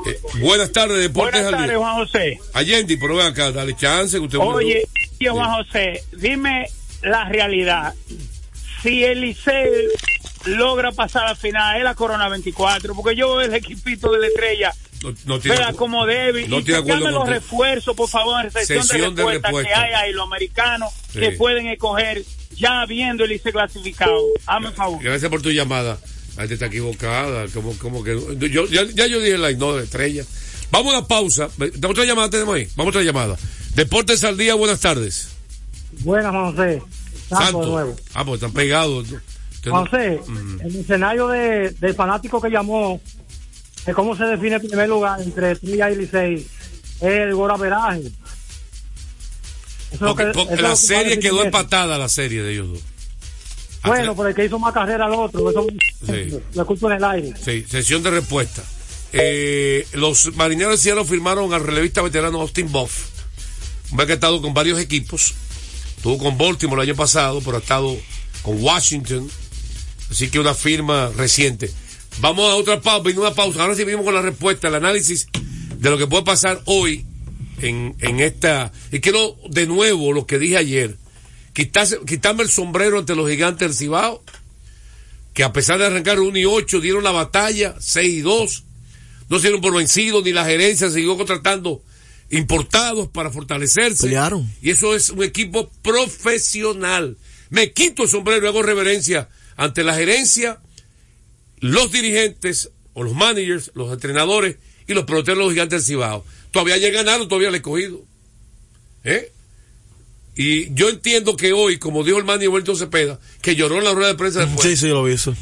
Eh, 0.07 0.21
buenas 0.41 0.73
tardes, 0.73 0.99
Deportes 0.99 1.43
Buenas 1.43 1.61
tardes. 1.61 1.77
Juan 1.77 1.95
José. 1.97 2.39
Allende, 2.55 2.97
pero 3.01 3.17
ven 3.17 3.27
acá, 3.27 3.51
dale 3.53 3.77
chance 3.77 4.17
que 4.19 4.25
usted 4.25 4.39
Oye, 4.39 4.87
oye, 5.21 5.31
Juan 5.31 5.51
José, 5.65 6.03
dime 6.13 6.67
la 7.03 7.29
realidad. 7.29 7.95
Si 8.83 9.05
el 9.05 9.21
Licey 9.21 9.69
logra 10.47 10.93
pasar 10.93 11.27
al 11.27 11.37
final, 11.37 11.77
es 11.79 11.85
la 11.85 11.95
Corona 11.95 12.29
24, 12.29 12.95
porque 12.95 13.15
yo 13.17 13.37
veo 13.37 13.47
el 13.49 13.55
equipito 13.55 14.11
de 14.13 14.21
la 14.21 14.27
estrella, 14.29 14.73
no, 15.03 15.13
no 15.27 15.39
tiene- 15.39 15.59
vea 15.59 15.73
como 15.75 16.07
débil. 16.07 16.49
no 16.49 16.61
y 16.61 16.63
de 16.63 16.77
acuerdo 16.77 17.11
los 17.11 17.29
refuerzos, 17.29 17.95
por 17.95 18.09
favor, 18.09 18.43
en 18.45 18.51
Sesión 18.51 18.87
de 18.89 18.99
de 18.99 19.07
respuesta, 19.07 19.49
respuesta. 19.49 19.69
que 19.69 19.75
hay 19.75 19.93
ahí, 19.95 20.13
los 20.13 20.25
americanos 20.27 20.93
Sí. 21.13 21.21
que 21.21 21.33
pueden 21.33 21.67
escoger 21.69 22.25
ya 22.57 22.85
viendo 22.87 23.25
el 23.25 23.31
Licey 23.31 23.53
clasificado. 23.53 24.17
Hazme 24.47 24.69
un 24.69 24.75
favor. 24.75 25.03
Gracias 25.03 25.31
por 25.31 25.43
tu 25.43 25.51
llamada. 25.51 25.99
La 26.37 26.43
gente 26.43 26.55
está 26.55 26.67
equivocada. 26.67 27.47
Como, 27.49 27.77
como 27.79 28.03
que, 28.05 28.19
yo, 28.51 28.67
ya, 28.67 28.85
ya 28.85 29.07
yo 29.07 29.21
dije 29.21 29.39
la 29.39 29.51
no 29.53 29.75
de 29.77 29.85
estrella. 29.85 30.25
Vamos 30.71 30.95
a 30.95 30.99
una 30.99 31.07
pausa. 31.09 31.49
¿Otra 31.89 32.05
llamada 32.05 32.31
tenemos 32.31 32.55
ahí? 32.55 32.69
Vamos 32.77 32.95
a 32.95 32.99
otra 32.99 33.03
llamada. 33.03 33.37
Deportes 33.75 34.23
al 34.25 34.37
día, 34.37 34.55
buenas 34.55 34.81
tardes. 34.81 35.29
Buenas, 36.01 36.33
José. 36.33 36.83
Santo 37.29 37.45
Santo. 37.45 37.61
de 37.61 37.67
nuevo. 37.67 37.97
Ah, 38.15 38.25
pues 38.25 38.35
están 38.37 38.53
pegados. 38.53 39.07
No- 39.65 39.85
José, 39.85 40.21
Mm. 40.27 40.61
el 40.63 40.77
escenario 40.77 41.29
de, 41.29 41.71
del 41.81 41.95
fanático 41.95 42.41
que 42.41 42.49
llamó, 42.49 43.01
de 43.85 43.93
cómo 43.95 44.17
se 44.17 44.25
define 44.25 44.57
el 44.57 44.63
primer 44.63 44.89
lugar 44.89 45.21
entre 45.21 45.53
Estrella 45.53 45.91
y 45.91 45.97
Licey, 45.97 46.35
es 46.37 46.47
el 47.03 47.35
goraveraje. 47.35 48.03
Porque- 49.99 50.25
que- 50.27 50.33
porque 50.33 50.57
la 50.63 50.71
que 50.71 50.77
serie 50.77 51.19
quedó 51.19 51.43
empatada, 51.45 51.99
la 51.99 52.09
serie 52.09 52.43
de 52.43 52.53
ellos 52.53 52.69
dos. 52.73 52.81
Bueno, 53.85 54.15
pero 54.15 54.29
el 54.29 54.35
que 54.35 54.45
hizo 54.45 54.59
más 54.59 54.75
carrera 54.75 55.07
al 55.07 55.15
otro, 55.15 55.51
eso 55.51 55.67
Sí. 56.07 56.39
lo 56.55 56.63
escucho 56.63 56.91
en 56.91 56.97
el 56.99 57.05
aire. 57.05 57.35
Sí, 57.43 57.65
sesión 57.69 58.03
de 58.03 58.11
respuesta. 58.11 58.63
Eh, 59.13 59.87
los 59.93 60.37
marineros 60.37 60.75
de 60.75 60.79
Seattle 60.79 61.05
firmaron 61.05 61.53
al 61.55 61.65
relevista 61.65 62.03
veterano 62.03 62.41
Austin 62.43 62.71
Buff. 62.71 63.07
Un 63.91 63.99
que 63.99 64.13
ha 64.13 64.15
estado 64.15 64.41
con 64.43 64.55
varios 64.55 64.79
equipos. 64.79 65.35
Estuvo 65.97 66.19
con 66.19 66.39
Baltimore 66.39 66.83
el 66.83 66.91
año 66.91 66.97
pasado, 66.97 67.41
pero 67.41 67.57
ha 67.57 67.61
estado 67.61 67.97
con 68.43 68.63
Washington. 68.63 69.29
Así 70.11 70.29
que 70.29 70.39
una 70.39 70.55
firma 70.55 71.11
reciente. 71.17 71.71
Vamos 72.21 72.51
a 72.51 72.57
otra 72.57 72.81
pausa, 72.81 73.19
una 73.19 73.35
pausa. 73.35 73.63
Ahora 73.63 73.75
sí 73.75 73.85
venimos 73.85 74.05
con 74.05 74.15
la 74.15 74.23
respuesta, 74.23 74.69
el 74.69 74.75
análisis 74.77 75.27
de 75.77 75.91
lo 75.91 75.97
que 75.99 76.07
puede 76.07 76.23
pasar 76.23 76.61
hoy 76.67 77.05
en, 77.61 77.97
en 78.01 78.21
esta. 78.21 78.73
Y 78.93 79.01
quiero 79.01 79.37
de 79.49 79.67
nuevo 79.67 80.13
lo 80.13 80.27
que 80.27 80.39
dije 80.39 80.57
ayer. 80.57 80.97
Quitarse, 81.53 81.99
quitarme 82.07 82.43
el 82.43 82.51
sombrero 82.51 82.99
ante 82.99 83.15
los 83.15 83.29
gigantes 83.29 83.69
del 83.69 83.77
Cibao 83.77 84.23
que 85.35 85.45
a 85.45 85.53
pesar 85.53 85.79
de 85.79 85.87
arrancar 85.87 86.21
1 86.21 86.39
y 86.39 86.45
8 86.45 86.81
dieron 86.81 87.05
la 87.05 87.13
batalla 87.13 87.75
6 87.79 88.15
y 88.15 88.21
2 88.21 88.65
no 89.29 89.37
se 89.39 89.43
dieron 89.43 89.61
por 89.61 89.75
vencidos 89.75 90.25
ni 90.25 90.33
la 90.33 90.45
gerencia 90.45 90.91
siguió 90.91 91.17
contratando 91.17 91.83
importados 92.31 93.09
para 93.09 93.31
fortalecerse 93.31 94.05
Pelearon. 94.05 94.51
y 94.63 94.71
eso 94.71 94.95
es 94.95 95.11
un 95.11 95.23
equipo 95.23 95.71
profesional 95.83 97.17
me 97.49 97.73
quito 97.73 98.03
el 98.03 98.09
sombrero 98.09 98.45
y 98.45 98.49
hago 98.49 98.63
reverencia 98.63 99.29
ante 99.57 99.85
la 99.85 99.95
gerencia 99.95 100.61
los 101.59 101.93
dirigentes 101.93 102.71
o 102.95 103.03
los 103.03 103.15
managers 103.15 103.71
los 103.75 103.93
entrenadores 103.93 104.57
y 104.87 104.95
los 104.95 105.05
peloteros 105.05 105.39
de 105.39 105.45
los 105.45 105.53
gigantes 105.53 105.87
del 105.87 105.87
Cibao 105.87 106.25
todavía 106.51 106.77
ya 106.79 106.91
ganaron 106.91 107.29
todavía 107.29 107.51
le 107.51 107.59
he 107.59 107.63
cogido 107.63 108.03
¿eh? 109.05 109.33
Y 110.37 110.73
yo 110.75 110.89
entiendo 110.89 111.37
que 111.37 111.53
hoy, 111.53 111.79
como 111.79 112.03
dijo 112.05 112.17
el 112.19 112.25
man 112.25 112.41
Roberto 112.43 112.75
Cepeda, 112.75 113.19
que 113.43 113.57
lloró 113.57 113.79
en 113.79 113.85
la 113.85 113.93
rueda 113.93 114.09
de 114.09 114.15
prensa 114.15 114.41
después, 114.47 114.67
Sí, 114.67 114.77
sí, 114.77 114.89
lo 114.89 115.05
vi 115.05 115.13
eso. 115.13 115.35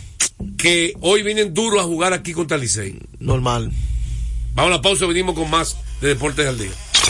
que 0.56 0.94
hoy 1.00 1.22
vienen 1.22 1.54
duros 1.54 1.80
a 1.80 1.84
jugar 1.84 2.12
aquí 2.14 2.32
contra 2.32 2.56
el 2.56 2.62
Licey. 2.62 2.98
Normal. 3.20 3.70
Vamos 4.54 4.72
a 4.72 4.76
la 4.76 4.82
pausa, 4.82 5.06
venimos 5.06 5.34
con 5.36 5.48
más 5.50 5.76
de 6.00 6.08
Deportes 6.08 6.46
al 6.46 6.58
Día. 6.58 6.70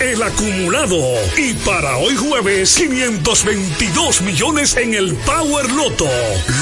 el 0.00 0.22
acumulado. 0.22 0.98
Y 1.36 1.54
para 1.64 1.96
hoy 1.98 2.14
jueves, 2.16 2.74
522 2.76 4.22
millones 4.22 4.76
en 4.76 4.94
el 4.94 5.14
Power 5.14 5.70
Loto. 5.72 6.08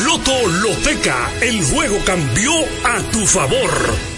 Loto 0.05 0.49
Loteca, 0.62 1.31
el 1.41 1.62
juego 1.64 1.99
cambió 2.05 2.53
a 2.85 3.03
tu 3.11 3.27
favor. 3.27 4.17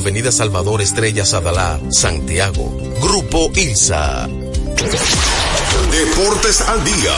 Avenida 0.01 0.31
Salvador 0.31 0.81
Estrella 0.81 1.27
Sadalá, 1.27 1.79
Santiago. 1.91 2.75
Grupo 2.99 3.51
ILSA. 3.55 4.27
Deportes 5.91 6.61
al 6.61 6.83
día. 6.83 7.15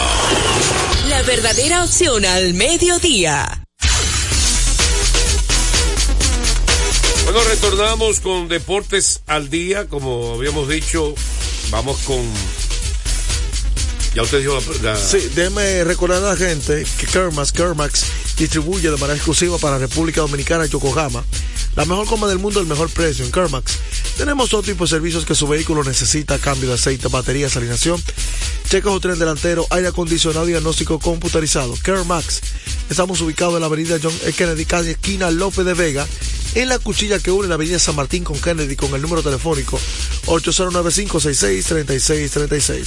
La 1.07 1.21
verdadera 1.21 1.85
opción 1.85 2.25
al 2.25 2.53
mediodía. 2.55 3.65
Bueno, 7.23 7.39
retornamos 7.47 8.19
con 8.19 8.49
Deportes 8.49 9.21
al 9.27 9.49
día. 9.49 9.87
Como 9.87 10.33
habíamos 10.33 10.67
dicho, 10.67 11.15
vamos 11.71 11.99
con. 11.99 12.21
Ya 14.13 14.23
usted 14.23 14.41
dijo 14.41 14.59
la. 14.81 14.91
la... 14.91 14.97
Sí, 14.97 15.31
déjeme 15.33 15.85
recordar 15.85 16.21
a 16.21 16.31
la 16.31 16.35
gente 16.35 16.83
que 16.99 17.07
Kermax, 17.07 17.53
Kermax 17.53 18.05
distribuye 18.37 18.91
de 18.91 18.97
manera 18.97 19.15
exclusiva 19.15 19.57
para 19.57 19.77
República 19.77 20.19
Dominicana 20.19 20.65
y 20.65 20.69
Yokohama 20.69 21.23
la 21.75 21.85
mejor 21.85 22.07
coma 22.07 22.27
del 22.27 22.39
mundo, 22.39 22.59
el 22.59 22.65
mejor 22.67 22.89
precio 22.89 23.23
en 23.25 23.31
Kermax. 23.31 23.77
Tenemos 24.17 24.49
todo 24.49 24.61
tipo 24.61 24.83
de 24.85 24.89
servicios 24.89 25.25
que 25.25 25.35
su 25.35 25.47
vehículo 25.47 25.83
necesita, 25.83 26.39
cambio 26.39 26.69
de 26.69 26.75
aceite, 26.75 27.07
baterías, 27.07 27.57
alineación, 27.57 27.99
cheques 28.69 28.91
o 28.91 28.99
tren 28.99 29.17
delantero, 29.17 29.65
aire 29.71 29.87
acondicionado 29.87 30.47
y 30.47 30.51
diagnóstico 30.51 30.99
computarizado. 30.99 31.73
Kermax. 31.83 32.41
Estamos 32.89 33.21
ubicados 33.21 33.55
en 33.55 33.61
la 33.61 33.67
avenida 33.67 33.97
John 34.01 34.13
F. 34.13 34.33
Kennedy, 34.33 34.65
calle 34.65 34.91
esquina 34.91 35.31
López 35.31 35.65
de 35.65 35.73
Vega, 35.73 36.05
en 36.53 36.67
la 36.69 36.77
cuchilla 36.79 37.19
que 37.19 37.31
une 37.31 37.47
la 37.47 37.55
avenida 37.55 37.79
San 37.79 37.95
Martín 37.95 38.23
con 38.23 38.39
Kennedy 38.39 38.75
con 38.75 38.93
el 38.93 39.01
número 39.01 39.23
telefónico 39.23 39.79
8095663636. 40.27 42.85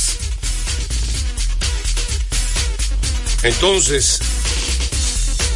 Entonces, 3.42 4.20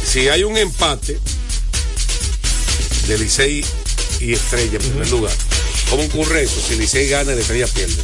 si 0.05 0.27
hay 0.27 0.43
un 0.43 0.57
empate 0.57 1.17
de 3.07 3.17
Licey 3.17 3.65
y 4.19 4.33
Estrella 4.33 4.77
en 4.77 4.81
primer 4.81 5.09
lugar, 5.09 5.33
¿cómo 5.89 6.03
ocurre 6.03 6.43
eso? 6.43 6.61
Si 6.65 6.75
Licey 6.75 7.07
gana, 7.09 7.33
el 7.33 7.39
Estrella 7.39 7.67
pierde. 7.67 8.03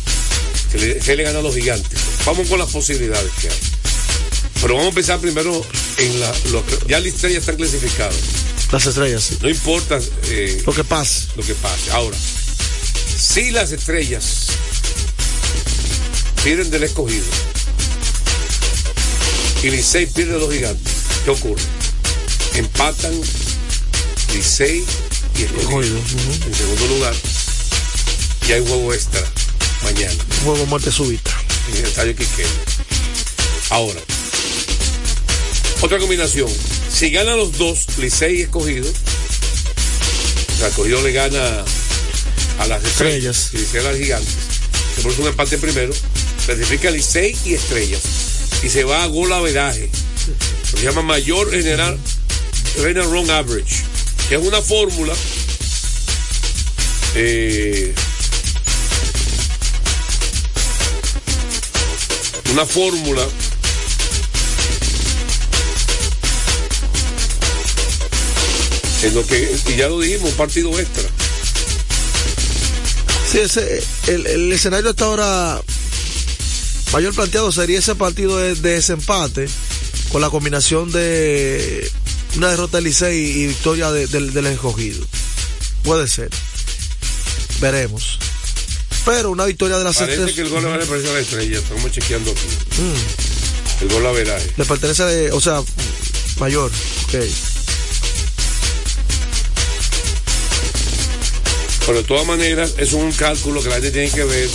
Si 0.71 0.77
Licey 0.77 1.17
le 1.17 1.23
gana 1.23 1.39
a 1.39 1.41
los 1.41 1.55
gigantes. 1.55 1.99
Vamos 2.25 2.47
con 2.47 2.59
las 2.59 2.69
posibilidades 2.69 3.31
que 3.41 3.49
hay. 3.49 3.59
Pero 4.61 4.73
vamos 4.73 4.87
a 4.87 4.89
empezar 4.89 5.19
primero 5.19 5.65
en 5.97 6.19
la. 6.19 6.33
Lo, 6.51 6.63
ya 6.87 6.99
la 6.99 7.07
Estrella 7.07 7.39
están 7.39 7.55
clasificados. 7.55 8.17
Las 8.71 8.85
estrellas, 8.85 9.23
sí. 9.23 9.37
No 9.41 9.49
importa 9.49 9.99
eh, 10.29 10.61
lo 10.65 10.73
que 10.73 10.83
pase. 10.83 11.27
Lo 11.37 11.43
que 11.43 11.53
pase. 11.55 11.91
Ahora, 11.91 12.17
si 13.17 13.51
las 13.51 13.71
estrellas 13.71 14.47
pierden 16.43 16.69
del 16.69 16.83
escogido 16.83 17.25
y 19.63 19.69
Licey 19.69 20.07
pierde 20.07 20.33
de 20.33 20.39
los 20.39 20.53
gigantes, 20.53 20.93
¿qué 21.23 21.31
ocurre? 21.31 21.61
Empatan 22.55 23.13
Licey 24.33 24.83
y 25.37 25.43
escogido 25.43 25.97
en 26.45 26.55
segundo 26.55 26.87
lugar 26.87 27.15
y 28.47 28.51
hay 28.53 28.65
juego 28.65 28.93
extra 28.93 29.21
mañana. 29.83 30.15
Juego 30.43 30.65
muerte 30.67 30.91
súbita. 30.91 31.31
En 31.69 31.77
el 31.77 31.85
estadio 31.85 32.15
Quiqueya. 32.15 32.47
Ahora, 33.69 33.99
otra 35.81 35.99
combinación. 35.99 36.49
Si 36.91 37.09
ganan 37.09 37.37
los 37.37 37.57
dos, 37.57 37.85
Licey 37.97 38.37
y 38.37 38.41
escogido, 38.43 38.89
o 38.89 40.57
sea, 40.57 40.69
escogido 40.69 41.01
le 41.01 41.11
gana 41.11 41.65
a 42.59 42.67
las 42.67 42.83
estrellas, 42.83 43.49
y 43.53 43.57
Licey 43.57 43.81
a 43.81 43.83
las 43.83 43.97
gigantes, 43.97 44.33
se 44.95 45.01
produce 45.01 45.21
un 45.21 45.27
empate 45.27 45.57
primero, 45.57 45.93
clasifica 46.45 46.89
Licey 46.89 47.35
y 47.45 47.53
estrellas 47.53 48.01
y 48.63 48.69
se 48.69 48.83
va 48.83 49.03
a 49.03 49.07
gol 49.07 49.31
averaje. 49.31 49.89
Se 50.69 50.83
llama 50.83 51.01
mayor 51.01 51.51
general 51.51 51.97
general 52.75 53.09
run 53.11 53.29
average, 53.29 53.83
que 54.29 54.35
es 54.35 54.41
una 54.41 54.61
fórmula 54.61 55.13
eh, 57.15 57.93
una 62.51 62.65
fórmula 62.65 63.23
en 69.03 69.15
lo 69.15 69.25
que 69.25 69.55
y 69.67 69.75
ya 69.75 69.87
lo 69.87 69.99
dijimos, 69.99 70.31
un 70.31 70.37
partido 70.37 70.77
extra. 70.79 71.03
Sí, 73.31 73.39
ese, 73.39 73.83
el, 74.07 74.25
el 74.25 74.51
escenario 74.51 74.89
hasta 74.89 75.05
ahora 75.05 75.61
mayor 76.93 77.13
planteado 77.13 77.51
sería 77.51 77.79
ese 77.79 77.95
partido 77.95 78.37
de, 78.37 78.55
de 78.55 78.71
desempate 78.71 79.47
con 80.11 80.21
la 80.21 80.29
combinación 80.29 80.91
de 80.91 81.91
una 82.37 82.49
derrota 82.49 82.77
del 82.77 82.85
Licey 82.85 83.17
y 83.17 83.47
victoria 83.47 83.91
de, 83.91 84.07
de, 84.07 84.31
del 84.31 84.45
escogido. 84.47 85.03
Puede 85.83 86.07
ser. 86.07 86.29
Veremos. 87.59 88.19
Pero 89.05 89.31
una 89.31 89.45
victoria 89.45 89.77
de 89.77 89.83
las 89.83 89.95
Parece 89.97 90.13
estrellas. 90.25 90.35
que 90.35 90.41
el 90.41 90.49
gol 90.49 90.63
le 90.63 90.85
pertenece 90.85 91.09
a 91.09 91.13
la 91.13 91.19
estrella, 91.19 91.59
estamos 91.59 91.91
chequeando 91.91 92.31
aquí. 92.31 92.47
El 93.81 93.87
gol 93.89 94.05
a 94.05 94.11
veraje. 94.11 94.51
Le 94.57 94.65
pertenece, 94.65 95.03
de, 95.03 95.31
o 95.31 95.41
sea, 95.41 95.61
mayor. 96.39 96.71
Ok. 97.05 97.15
Pero 101.85 101.97
de 101.99 102.03
todas 102.03 102.27
maneras, 102.27 102.73
es 102.77 102.93
un 102.93 103.11
cálculo 103.13 103.63
que 103.63 103.69
la 103.69 103.75
gente 103.75 103.91
tiene 103.91 104.11
que 104.11 104.23
ver. 104.25 104.49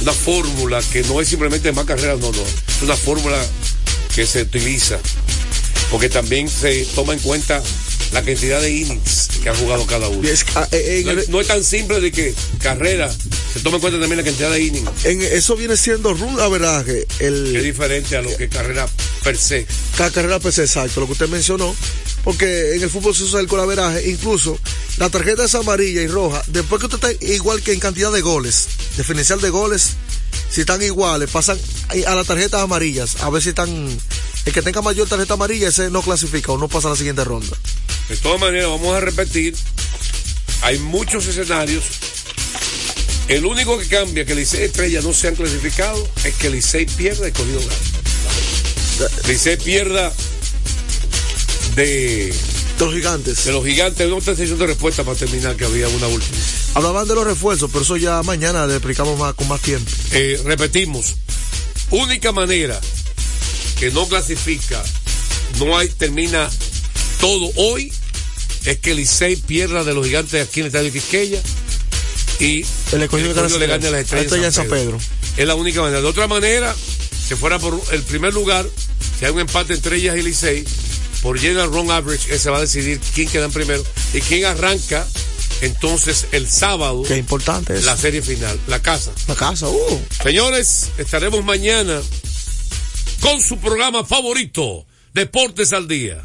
Una 0.00 0.12
fórmula 0.12 0.82
que 0.90 1.02
no 1.02 1.20
es 1.20 1.28
simplemente 1.28 1.70
más 1.70 1.84
carreras, 1.84 2.18
no, 2.18 2.32
no. 2.32 2.42
Es 2.42 2.82
una 2.82 2.96
fórmula 2.96 3.38
que 4.14 4.26
se 4.26 4.42
utiliza. 4.42 4.98
Porque 5.92 6.08
también 6.08 6.48
se 6.48 6.84
toma 6.94 7.12
en 7.12 7.20
cuenta 7.20 7.62
la 8.12 8.22
cantidad 8.22 8.60
de 8.60 8.70
innings 8.70 9.28
que 9.42 9.48
ha 9.48 9.54
jugado 9.54 9.86
cada 9.86 10.08
uno. 10.08 10.28
Es- 10.28 10.44
ah, 10.56 10.66
eh, 10.72 11.04
en 11.06 11.30
no, 11.30 11.40
es 11.40 11.46
tan 11.46 11.62
simple 11.62 12.00
de 12.00 12.10
que 12.10 12.34
carrera, 12.58 13.10
se 13.52 13.60
toma 13.60 13.76
en 13.76 13.80
cuenta 13.82 14.00
también 14.00 14.18
la 14.18 14.24
cantidad 14.24 14.50
de 14.50 14.60
innings. 14.62 15.04
En, 15.04 15.22
eso 15.22 15.54
viene 15.56 15.76
siendo 15.76 16.12
run 16.14 16.40
averaje. 16.40 17.06
El, 17.20 17.54
Es 17.56 17.62
diferente 17.62 18.16
a 18.16 18.22
lo 18.22 18.36
que 18.36 18.48
carrera 18.48 18.88
per 19.22 19.36
se. 19.38 19.66
Cada 19.96 20.10
carrera 20.10 20.40
pues 20.40 20.58
exacto, 20.58 21.00
lo 21.00 21.06
que 21.06 21.12
usted 21.12 21.28
mencionó, 21.28 21.74
porque 22.24 22.74
en 22.76 22.82
el 22.82 22.90
fútbol 22.90 23.14
se 23.14 23.24
usa 23.24 23.40
el 23.40 23.46
colaveraje, 23.46 24.10
incluso 24.10 24.58
la 24.98 25.08
tarjeta 25.10 25.44
es 25.44 25.54
amarilla 25.54 26.02
y 26.02 26.06
roja, 26.08 26.42
después 26.48 26.80
que 26.80 26.86
usted 26.86 27.10
está 27.12 27.26
igual 27.26 27.62
que 27.62 27.72
en 27.72 27.80
cantidad 27.80 28.10
de 28.12 28.20
goles, 28.20 28.66
diferencial 28.96 29.40
de 29.40 29.50
goles, 29.50 29.90
si 30.50 30.60
están 30.62 30.82
iguales, 30.82 31.30
pasan 31.30 31.58
a 32.06 32.14
las 32.14 32.26
tarjetas 32.26 32.60
amarillas, 32.62 33.16
a 33.20 33.30
ver 33.30 33.42
si 33.42 33.50
están, 33.50 33.88
el 34.44 34.52
que 34.52 34.62
tenga 34.62 34.82
mayor 34.82 35.08
tarjeta 35.08 35.34
amarilla, 35.34 35.68
ese 35.68 35.90
no 35.90 36.02
clasifica 36.02 36.52
o 36.52 36.58
no 36.58 36.68
pasa 36.68 36.88
a 36.88 36.90
la 36.92 36.96
siguiente 36.96 37.24
ronda. 37.24 37.56
De 38.08 38.16
todas 38.16 38.40
maneras, 38.40 38.68
vamos 38.68 38.94
a 38.94 39.00
repetir, 39.00 39.54
hay 40.62 40.78
muchos 40.78 41.26
escenarios. 41.26 41.84
El 43.28 43.46
único 43.46 43.78
que 43.78 43.86
cambia 43.86 44.24
que 44.24 44.34
Licey 44.34 44.60
y 44.60 44.64
Estrella 44.64 45.00
no 45.00 45.12
se 45.12 45.28
han 45.28 45.36
clasificado 45.36 46.08
es 46.24 46.34
que 46.34 46.50
Licey 46.50 46.86
pierda 46.86 47.28
y 47.28 47.32
cogido 47.32 47.60
gana. 47.60 49.08
Licey 49.28 49.56
pierda 49.58 50.12
de, 51.76 52.34
de 52.78 52.84
los 52.84 52.94
gigantes. 52.94 53.44
De 53.44 53.52
los 53.52 53.64
gigantes. 53.64 54.08
No 54.08 54.18
está 54.18 54.32
haciendo 54.32 54.66
respuesta 54.66 55.04
para 55.04 55.16
terminar, 55.16 55.56
que 55.56 55.64
había 55.64 55.88
una 55.88 56.08
última. 56.08 56.36
Hablaban 56.74 57.06
de 57.06 57.14
los 57.14 57.24
refuerzos, 57.24 57.70
pero 57.70 57.84
eso 57.84 57.96
ya 57.96 58.22
mañana 58.24 58.66
le 58.66 58.74
explicamos 58.74 59.18
más, 59.18 59.34
con 59.34 59.46
más 59.46 59.60
tiempo. 59.60 59.90
Eh, 60.10 60.40
repetimos, 60.44 61.14
única 61.90 62.32
manera 62.32 62.80
que 63.82 63.90
no 63.90 64.08
clasifica, 64.08 64.80
no 65.58 65.76
hay, 65.76 65.88
termina 65.88 66.48
todo 67.20 67.50
hoy, 67.56 67.92
es 68.64 68.78
que 68.78 68.94
Licey 68.94 69.34
pierda 69.34 69.82
de 69.82 69.92
los 69.92 70.06
gigantes 70.06 70.46
aquí 70.46 70.60
en 70.60 70.66
el 70.66 70.68
Estadio 70.68 70.92
Quisqueya 70.92 71.42
y 72.38 72.64
El 72.92 73.02
escogido 73.02 73.58
le 73.58 73.66
gane 73.66 73.88
a 73.88 73.90
las 73.90 74.02
estrellas 74.02 74.32
en 74.32 74.52
San 74.52 74.68
Pedro. 74.68 75.00
Es 75.36 75.44
la 75.48 75.56
única 75.56 75.80
manera. 75.82 76.00
De 76.00 76.06
otra 76.06 76.28
manera, 76.28 76.72
si 77.26 77.34
fuera 77.34 77.58
por 77.58 77.82
el 77.90 78.02
primer 78.04 78.32
lugar, 78.32 78.64
si 79.18 79.24
hay 79.24 79.32
un 79.32 79.40
empate 79.40 79.74
entre 79.74 79.96
ellas 79.96 80.16
y 80.16 80.22
Licey, 80.22 80.64
por 81.20 81.36
general 81.40 81.72
run 81.72 81.90
average, 81.90 82.32
ese 82.32 82.50
va 82.50 82.58
a 82.58 82.60
decidir 82.60 83.00
quién 83.16 83.28
queda 83.28 83.46
en 83.46 83.52
primero 83.52 83.82
y 84.14 84.20
quién 84.20 84.44
arranca 84.44 85.04
entonces 85.60 86.26
el 86.30 86.48
sábado. 86.48 87.02
Qué 87.02 87.16
importante 87.16 87.74
es. 87.74 87.84
La 87.84 87.96
serie 87.96 88.22
final, 88.22 88.60
la 88.68 88.80
casa. 88.80 89.10
La 89.26 89.34
casa, 89.34 89.66
uh. 89.66 90.00
Señores, 90.22 90.90
estaremos 90.98 91.44
mañana 91.44 92.00
con 93.22 93.40
su 93.40 93.56
programa 93.58 94.04
favorito, 94.04 94.84
Deportes 95.14 95.72
al 95.72 95.86
Día. 95.86 96.20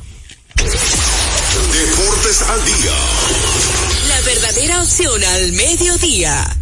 Deportes 0.58 2.42
al 2.42 2.66
día. 2.66 2.92
La 4.10 4.22
verdadera 4.22 4.82
opción 4.82 5.24
al 5.24 5.54
mediodía. 5.54 6.58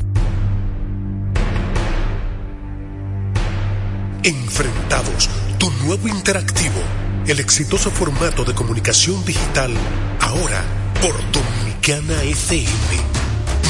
Enfrentados, 4.24 5.30
tu 5.58 5.72
nuevo 5.86 6.10
interactivo, 6.10 6.82
el 7.28 7.40
exitoso 7.40 7.90
formato 7.90 8.44
de 8.44 8.54
comunicación 8.54 9.24
digital, 9.24 9.74
ahora 10.20 10.66
por 11.02 11.16
Dominicana 11.32 12.22
FM. 12.24 13.15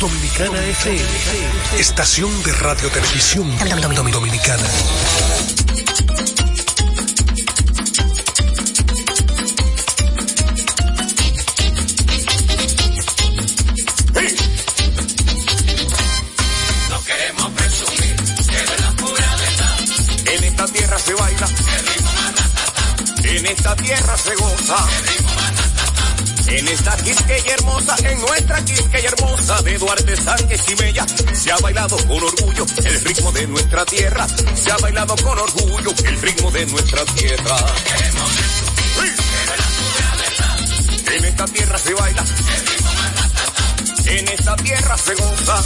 Dominicana 0.00 0.64
FM, 0.64 1.02
estación 1.76 2.42
de 2.44 2.52
radio 2.52 2.88
televisión 2.88 3.50
dominicana. 4.12 4.62
No 16.90 17.04
queremos 17.04 17.50
presumir 17.50 18.16
de 18.46 18.80
la 18.80 18.92
pura. 18.92 19.36
En 20.26 20.44
esta 20.44 20.66
tierra 20.66 20.98
se 20.98 21.14
baila. 21.14 21.48
En 23.24 23.46
esta 23.46 23.74
tierra 23.74 24.16
se 24.16 24.34
goza. 24.36 25.07
En 26.48 26.66
esta 26.66 26.96
Quisqueya 26.96 27.54
hermosa, 27.54 27.96
en 28.04 28.20
nuestra 28.20 28.64
Quisqueya 28.64 29.08
hermosa 29.10 29.62
de 29.62 29.78
Duarte, 29.78 30.16
Sánchez 30.16 30.68
y 30.68 30.74
Bella, 30.76 31.06
se 31.34 31.52
ha 31.52 31.56
bailado 31.58 31.96
con 32.06 32.22
orgullo 32.22 32.66
el 32.84 33.00
ritmo 33.04 33.32
de 33.32 33.46
nuestra 33.46 33.84
tierra. 33.84 34.26
Se 34.54 34.72
ha 34.72 34.76
bailado 34.78 35.14
con 35.16 35.38
orgullo 35.38 35.92
el 36.04 36.22
ritmo 36.22 36.50
de 36.50 36.66
nuestra 36.66 37.04
tierra. 37.04 37.56
En 41.12 41.24
esta 41.24 41.44
tierra 41.46 41.78
se 41.78 41.94
baila. 41.94 42.24
En 44.06 44.28
esta 44.28 44.56
tierra 44.56 44.96
se 44.96 45.14
goza. 45.14 45.62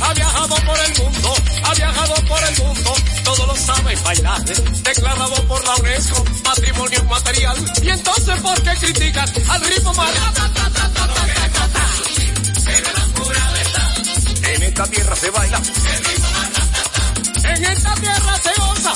Ha 0.00 0.12
viajado 0.14 0.56
por 0.56 0.78
el 0.78 1.02
mundo, 1.02 1.34
ha 1.64 1.74
viajado 1.74 2.14
por 2.28 2.44
el 2.44 2.62
mundo, 2.62 2.94
todo 3.24 3.46
lo 3.46 3.56
sabe 3.56 3.96
bailar, 4.04 4.44
declarado 4.44 5.34
por 5.48 5.64
la 5.64 5.74
UNESCO, 5.76 6.24
patrimonio 6.42 7.04
material. 7.04 7.56
Y 7.82 7.88
entonces, 7.88 8.40
¿por 8.40 8.62
qué 8.62 8.70
critican 8.78 9.28
al 9.48 9.60
ritmo 9.64 9.94
más? 9.94 10.10
En 14.42 14.62
esta 14.62 14.86
tierra 14.86 15.16
se 15.16 15.30
baila. 15.30 15.62
En 17.44 17.64
esta 17.64 17.94
tierra 17.94 18.38
se 18.42 18.60
goza. 18.60 18.92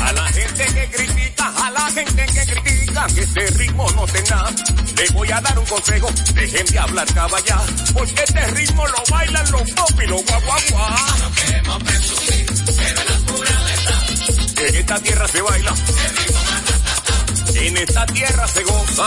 A 0.00 0.12
la 0.12 0.24
gente 0.32 0.66
que 0.66 0.90
critica, 0.90 1.52
a 1.66 1.70
la 1.70 1.90
gente 1.90 2.26
que 2.26 2.46
critica 2.46 2.77
que 3.06 3.20
este 3.20 3.46
ritmo 3.50 3.88
no 3.92 4.06
tenga, 4.06 4.44
le 4.96 5.08
voy 5.12 5.30
a 5.30 5.40
dar 5.40 5.58
un 5.58 5.66
consejo, 5.66 6.08
dejen 6.34 6.66
de 6.66 6.78
hablar 6.78 7.06
caballá, 7.14 7.60
porque 7.94 8.22
este 8.24 8.46
ritmo 8.48 8.86
lo 8.86 9.02
bailan 9.10 9.50
los 9.52 9.70
pop 9.70 10.00
y 10.02 10.06
los 10.06 10.24
guaguaguá. 10.24 10.96
No 11.20 11.30
queremos 11.32 11.82
presumir, 11.84 12.46
pero 12.76 13.04
la 13.08 13.18
pura. 13.26 14.68
En 14.68 14.74
esta 14.76 14.98
tierra 15.00 15.28
se 15.28 15.40
baila. 15.42 15.74
En 17.54 17.76
esta 17.76 18.06
tierra 18.06 18.48
se 18.48 18.62
goza. 18.64 19.06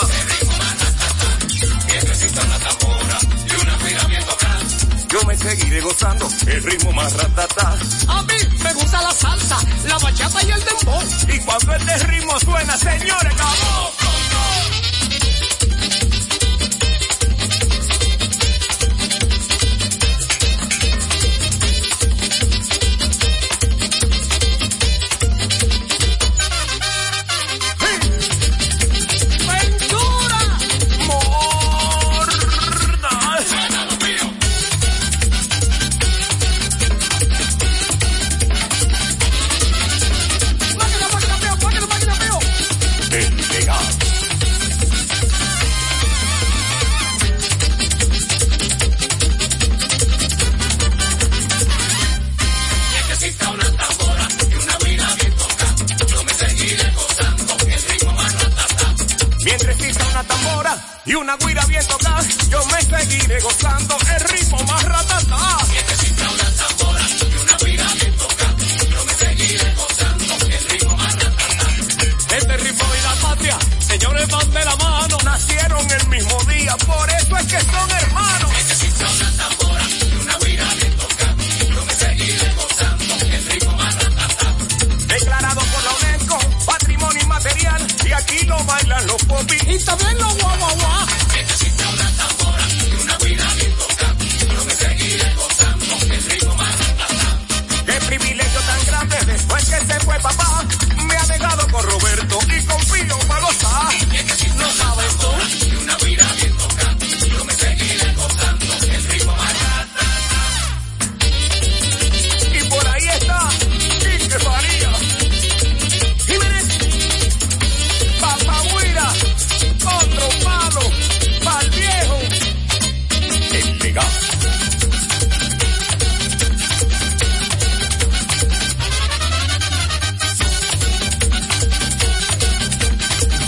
Seguiré 5.42 5.82
gozando 5.82 6.28
el 6.48 6.64
ritmo 6.64 6.92
más 6.94 7.14
ratata. 7.18 7.78
A 8.08 8.24
mí 8.24 8.34
me 8.64 8.74
gusta 8.74 9.02
la 9.02 9.12
salsa, 9.12 9.58
la 9.88 9.98
bachata 9.98 10.44
y 10.44 10.52
el 10.52 10.64
dembow. 10.64 11.02
Y 11.28 11.40
cuando 11.40 11.76
este 11.76 12.08
ritmo 12.08 12.40
suena, 12.40 12.78
señores, 12.78 13.34
vamos. 13.38 14.01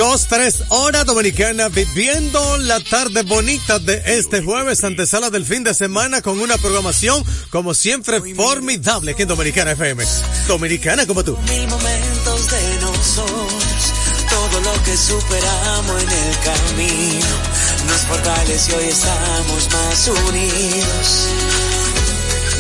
Dos, 0.04 0.28
tres, 0.28 0.64
hora 0.68 1.06
dominicana, 1.06 1.70
viviendo 1.70 2.58
la 2.58 2.82
tarde 2.82 3.22
bonita 3.24 3.80
de 3.80 4.04
este 4.06 4.42
jueves, 4.42 4.84
antesala 4.84 5.30
del 5.30 5.46
fin 5.46 5.64
de 5.64 5.74
semana, 5.74 6.22
con 6.22 6.42
una 6.42 6.58
programación, 6.58 7.24
como 7.50 7.74
siempre, 7.74 8.20
formidable 8.36 9.14
aquí 9.14 9.22
en 9.22 9.30
Dominicana 9.30 9.72
FM. 9.72 10.04
Dominicana 10.46 11.08
como 11.08 11.24
tú. 11.24 11.38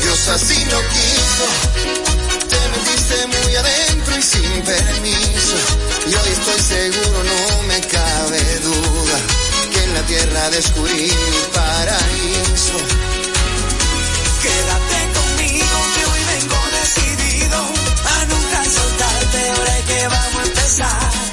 Dios 0.01 0.27
así 0.29 0.65
lo 0.71 0.79
quiso 0.79 1.72
sin 4.23 4.61
permiso 4.61 5.57
y 6.07 6.15
hoy 6.15 6.29
estoy 6.31 6.59
seguro, 6.61 7.23
no 7.23 7.63
me 7.63 7.81
cabe 7.81 8.59
duda, 8.59 9.19
que 9.71 9.83
en 9.83 9.93
la 9.93 10.01
tierra 10.03 10.49
descubrí 10.49 11.11
mi 11.11 11.53
paraíso. 11.53 12.77
Quédate 14.41 14.99
conmigo 15.19 15.77
que 15.93 16.05
hoy 16.05 16.21
vengo 16.33 16.55
decidido 16.79 17.57
a 17.57 18.25
nunca 18.25 18.63
soltarte, 18.63 19.49
ahora 19.49 19.81
que 19.87 20.07
vamos 20.07 20.39
a 20.39 20.43
empezar. 20.45 21.32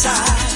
side. 0.00 0.49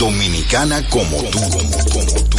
Dominicana 0.00 0.82
como 0.88 1.22
tú, 1.24 1.38
como, 1.50 1.70
como. 1.92 2.29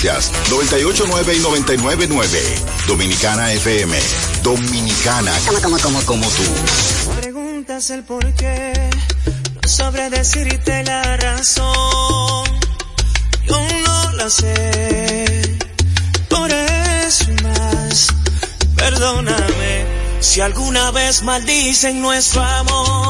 Frecuencias, 0.00 0.32
989 0.50 1.34
y 1.34 1.40
999. 1.40 2.40
Dominicana 2.86 3.52
FM. 3.52 3.98
Dominicana, 4.42 5.32
como, 5.46 5.60
como, 5.60 5.78
como, 5.78 6.02
como 6.02 6.26
tú. 6.28 6.42
Preguntas 7.20 7.90
el 7.90 8.02
por 8.04 8.24
qué, 8.34 8.72
no 9.62 9.68
sabré 9.68 10.10
decirte 10.10 10.82
la 10.84 11.16
razón. 11.16 12.44
Yo 13.46 13.60
no 13.86 14.12
la 14.12 14.30
sé, 14.30 15.58
por 16.28 16.50
eso 16.50 17.26
más. 17.42 18.08
Perdóname 18.76 19.84
si 20.20 20.40
alguna 20.40 20.90
vez 20.92 21.22
maldicen 21.22 22.00
nuestro 22.00 22.42
amor. 22.42 23.09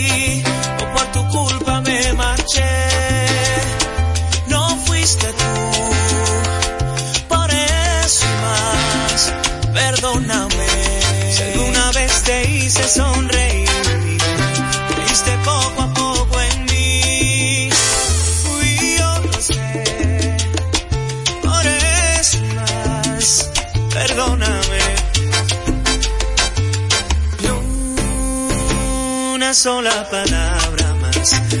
no 4.47 4.75
fuiste 4.85 5.27
tú. 5.27 5.53
Por 7.29 7.49
eso 7.51 8.25
más, 8.41 9.33
perdóname. 9.73 10.67
Si 11.33 11.43
alguna 11.43 11.91
vez 11.91 12.23
te 12.23 12.49
hice 12.49 12.83
sonreír, 12.83 13.69
creíste 14.89 15.37
poco 15.45 15.81
a 15.81 15.93
poco 15.93 16.41
en 16.41 16.65
mí. 16.65 17.69
Fui 18.43 18.97
yo, 18.97 19.21
lo 19.31 19.41
sé. 19.41 20.37
Por 21.41 21.65
eso 21.65 22.37
más, 22.55 23.49
perdóname. 23.93 24.79
Ni 27.39 27.47
una 29.35 29.53
sola 29.53 30.09
palabra 30.09 30.93
más, 30.95 31.41
no 31.51 31.60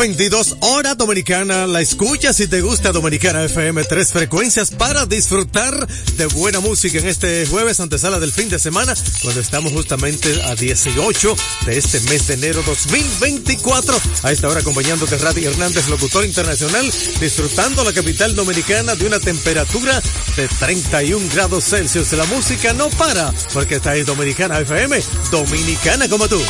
22 0.00 0.56
hora 0.60 0.94
dominicana. 0.94 1.66
La 1.66 1.82
escucha 1.82 2.32
si 2.32 2.48
te 2.48 2.62
gusta 2.62 2.90
Dominicana 2.90 3.44
FM. 3.44 3.84
Tres 3.84 4.12
frecuencias 4.12 4.70
para 4.70 5.04
disfrutar 5.04 5.86
de 6.16 6.24
buena 6.24 6.58
música 6.60 6.98
en 6.98 7.06
este 7.06 7.44
jueves 7.44 7.80
antesala 7.80 8.18
del 8.18 8.32
fin 8.32 8.48
de 8.48 8.58
semana, 8.58 8.94
cuando 9.20 9.42
estamos 9.42 9.72
justamente 9.72 10.42
a 10.44 10.54
18 10.54 11.36
de 11.66 11.76
este 11.76 12.00
mes 12.08 12.26
de 12.28 12.32
enero 12.32 12.62
2024. 12.64 14.00
A 14.22 14.32
esta 14.32 14.48
hora 14.48 14.60
acompañándote 14.60 15.18
Radi 15.18 15.44
Hernández, 15.44 15.86
locutor 15.90 16.24
internacional, 16.24 16.90
disfrutando 17.20 17.84
la 17.84 17.92
capital 17.92 18.34
dominicana 18.34 18.94
de 18.94 19.06
una 19.06 19.20
temperatura 19.20 20.02
de 20.34 20.48
31 20.48 21.28
grados 21.34 21.64
Celsius. 21.64 22.10
La 22.12 22.24
música 22.24 22.72
no 22.72 22.88
para, 22.88 23.34
porque 23.52 23.74
está 23.74 23.90
ahí 23.90 24.02
Dominicana 24.04 24.60
FM, 24.60 24.98
dominicana 25.30 26.08
como 26.08 26.26
tú. 26.26 26.40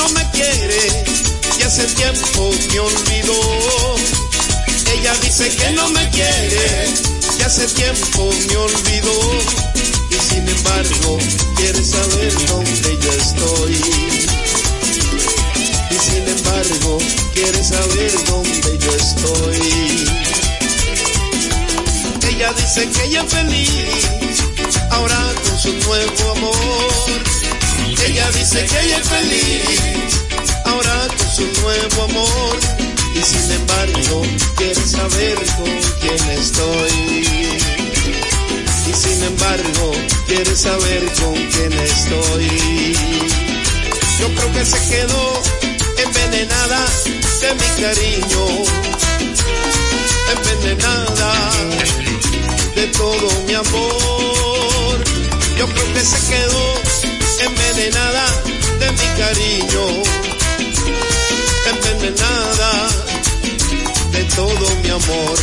No 0.00 0.08
me 0.10 0.30
quiere, 0.30 1.04
que 1.58 1.64
hace 1.64 1.84
tiempo 2.00 2.50
me 2.72 2.80
olvidó. 2.80 3.40
Ella 4.94 5.14
dice 5.22 5.48
que 5.56 5.70
no 5.72 5.88
me 5.90 6.08
quiere, 6.10 6.68
que 7.36 7.44
hace 7.44 7.66
tiempo 7.68 8.30
me 8.48 8.56
olvidó. 8.56 9.18
Y 10.10 10.18
sin 10.28 10.48
embargo, 10.48 11.18
quiere 11.56 11.84
saber 11.84 12.32
dónde 12.48 12.90
yo 13.04 13.12
estoy. 13.24 13.74
Y 15.94 15.98
sin 16.08 16.24
embargo, 16.36 16.98
quiere 17.34 17.62
saber 17.62 18.12
dónde 18.30 18.78
yo 18.84 18.92
estoy. 19.04 20.06
Ella 22.30 22.52
dice 22.54 22.88
que 22.90 23.04
ella 23.04 23.22
es 23.22 23.32
feliz, 23.32 23.70
ahora 24.90 25.34
con 25.44 25.58
su 25.58 25.72
nuevo 25.72 26.30
amor. 26.36 27.29
Ella 28.06 28.30
dice 28.32 28.64
que 28.64 28.80
ella 28.80 28.98
es 28.98 29.08
feliz, 29.08 30.10
ahora 30.64 31.06
con 31.16 31.30
su 31.36 31.60
nuevo 31.60 32.02
amor. 32.04 32.58
Y 33.14 33.22
sin 33.22 33.50
embargo, 33.52 34.22
quiere 34.56 34.86
saber 34.86 35.36
con 35.56 35.70
quién 36.00 36.30
estoy. 36.30 37.60
Y 38.88 38.94
sin 38.94 39.22
embargo, 39.22 39.92
quiere 40.26 40.56
saber 40.56 41.12
con 41.20 41.34
quién 41.34 41.72
estoy. 41.72 42.96
Yo 44.20 44.28
creo 44.34 44.52
que 44.52 44.64
se 44.64 44.88
quedó 44.88 45.42
envenenada 45.98 46.86
de 47.40 47.54
mi 47.54 47.82
cariño. 47.82 48.46
Envenenada 50.36 51.50
de 52.74 52.86
todo 52.88 53.28
mi 53.46 53.54
amor. 53.54 55.04
Yo 55.58 55.66
creo 55.66 55.94
que 55.94 56.00
se 56.00 56.18
quedó 56.30 57.19
envenenada 57.44 58.26
de 58.78 58.92
mi 58.92 59.08
cariño, 59.20 60.02
envenenada 61.70 62.88
de 64.12 64.24
todo 64.24 64.76
mi 64.82 64.90
amor. 64.90 65.38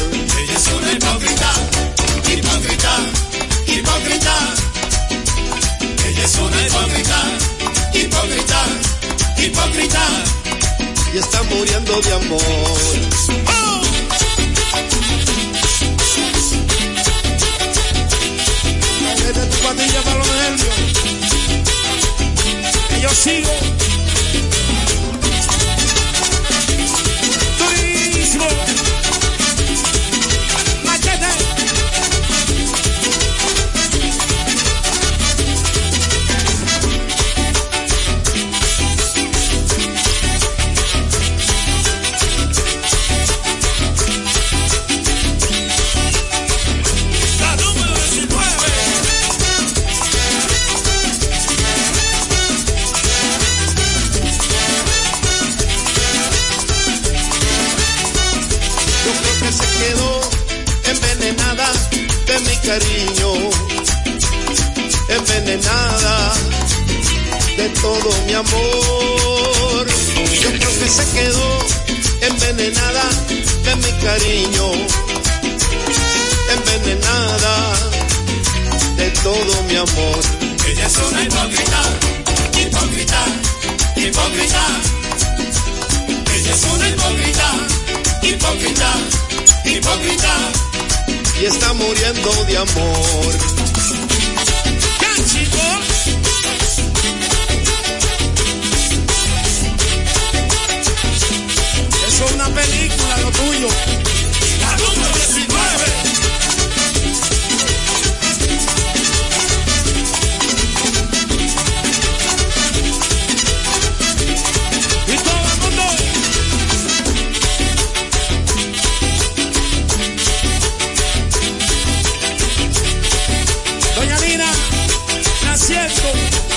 Thank 126.08 126.52
you. 126.52 126.57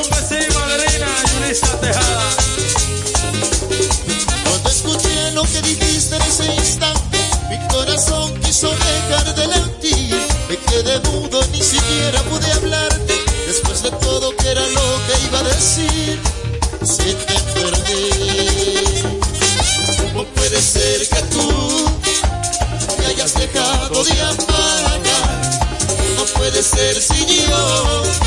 Rumba 0.00 0.16
así, 0.16 0.34
bailarina, 0.54 1.08
Yulisa 1.30 1.78
Tejada. 1.78 2.30
Cuando 4.44 4.68
escuché 4.70 5.30
lo 5.32 5.42
que 5.42 5.60
dijiste 5.60 6.16
en 6.16 6.22
ese 6.22 6.46
instante, 6.54 7.18
mi 7.50 7.58
corazón 7.68 8.32
quiso 8.40 8.70
dejar 8.70 9.34
de 9.34 9.46
latir. 9.46 10.16
Me 10.48 10.56
quedé 10.56 11.00
mudo, 11.00 11.44
ni 11.52 11.62
siquiera 11.62 12.22
pude 12.22 12.50
hablarte. 12.50 13.14
Después 13.46 13.82
de 13.82 13.90
todo, 13.90 14.34
que 14.36 14.48
era 14.48 14.66
lo 14.68 15.00
que 15.06 15.26
iba 15.26 15.40
a 15.40 15.42
decir? 15.42 16.18
Si 16.82 17.12
te 17.26 17.34
perdí, 17.52 18.94
¿cómo 19.98 20.24
puede 20.24 20.62
ser 20.62 21.06
que 21.08 21.22
tú 21.24 21.90
me 22.98 23.06
hayas 23.06 23.34
dejado 23.34 24.02
de 24.02 24.22
amar? 24.22 25.00
No 26.16 26.24
puede 26.38 26.62
ser 26.62 27.02
si 27.02 27.44
yo 27.48 28.19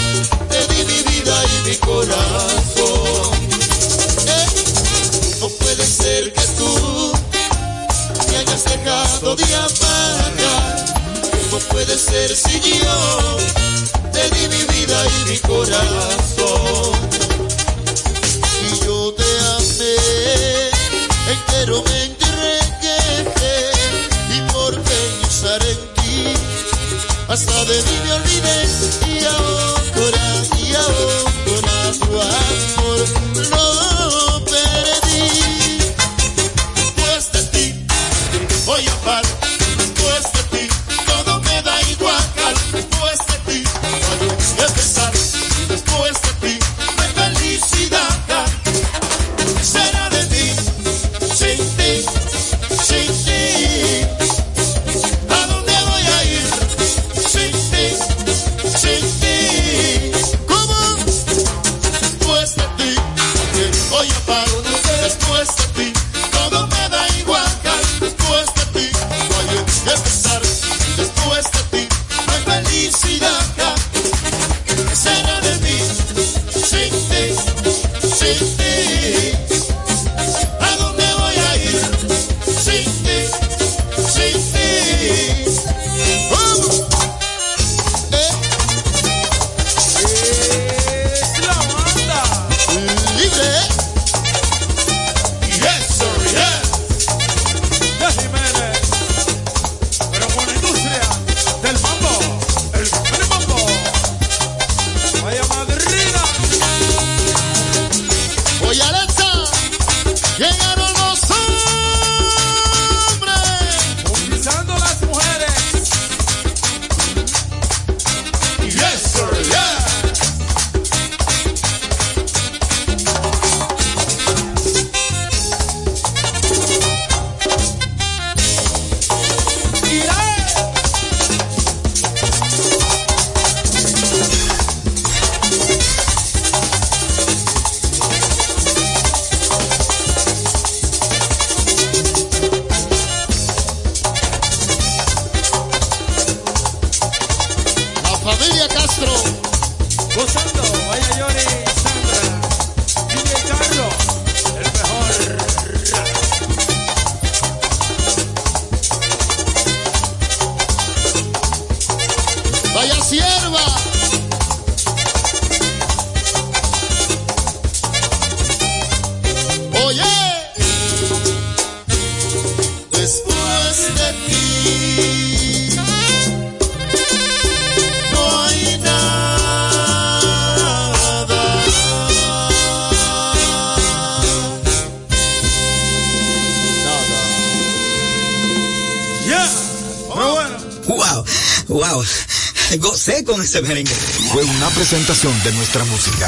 Gocé 192.80 193.24
con 193.24 193.42
ese 193.42 193.62
merengue. 193.62 193.94
Fue 194.32 194.44
una 194.44 194.70
presentación 194.70 195.34
de 195.44 195.52
nuestra 195.54 195.84
música 195.86 196.28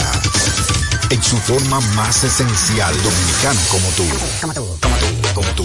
en 1.09 1.23
su 1.23 1.37
forma 1.37 1.79
más 1.95 2.23
esencial 2.23 2.95
dominicana 3.03 3.61
como 3.69 3.89
tú. 3.89 4.05
Como 4.41 4.53
tú, 4.53 4.77
como 4.81 4.95
tú, 4.97 5.33
como 5.33 5.49
tú. 5.55 5.63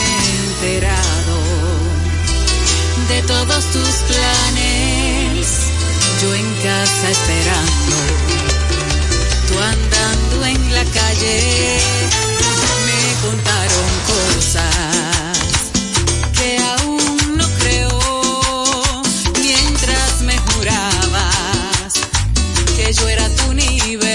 he 0.00 0.70
enterado 0.70 1.38
de 3.08 3.22
todos 3.22 3.64
tus 3.66 3.94
planes. 4.08 5.48
Yo 6.20 6.34
en 6.34 6.54
casa 6.62 7.10
esperando, 7.10 7.96
tú 9.48 9.58
andando 9.58 10.44
en 10.46 10.74
la 10.74 10.84
calle. 10.84 12.51
Contaron 13.22 13.90
cosas 14.06 15.70
que 16.36 16.58
aún 16.58 17.36
no 17.38 17.48
creo. 17.60 19.02
Mientras 19.40 20.22
me 20.22 20.36
jurabas 20.38 21.94
que 22.76 22.92
yo 22.92 23.08
era 23.08 23.28
tu 23.28 23.50
universo. 23.50 24.11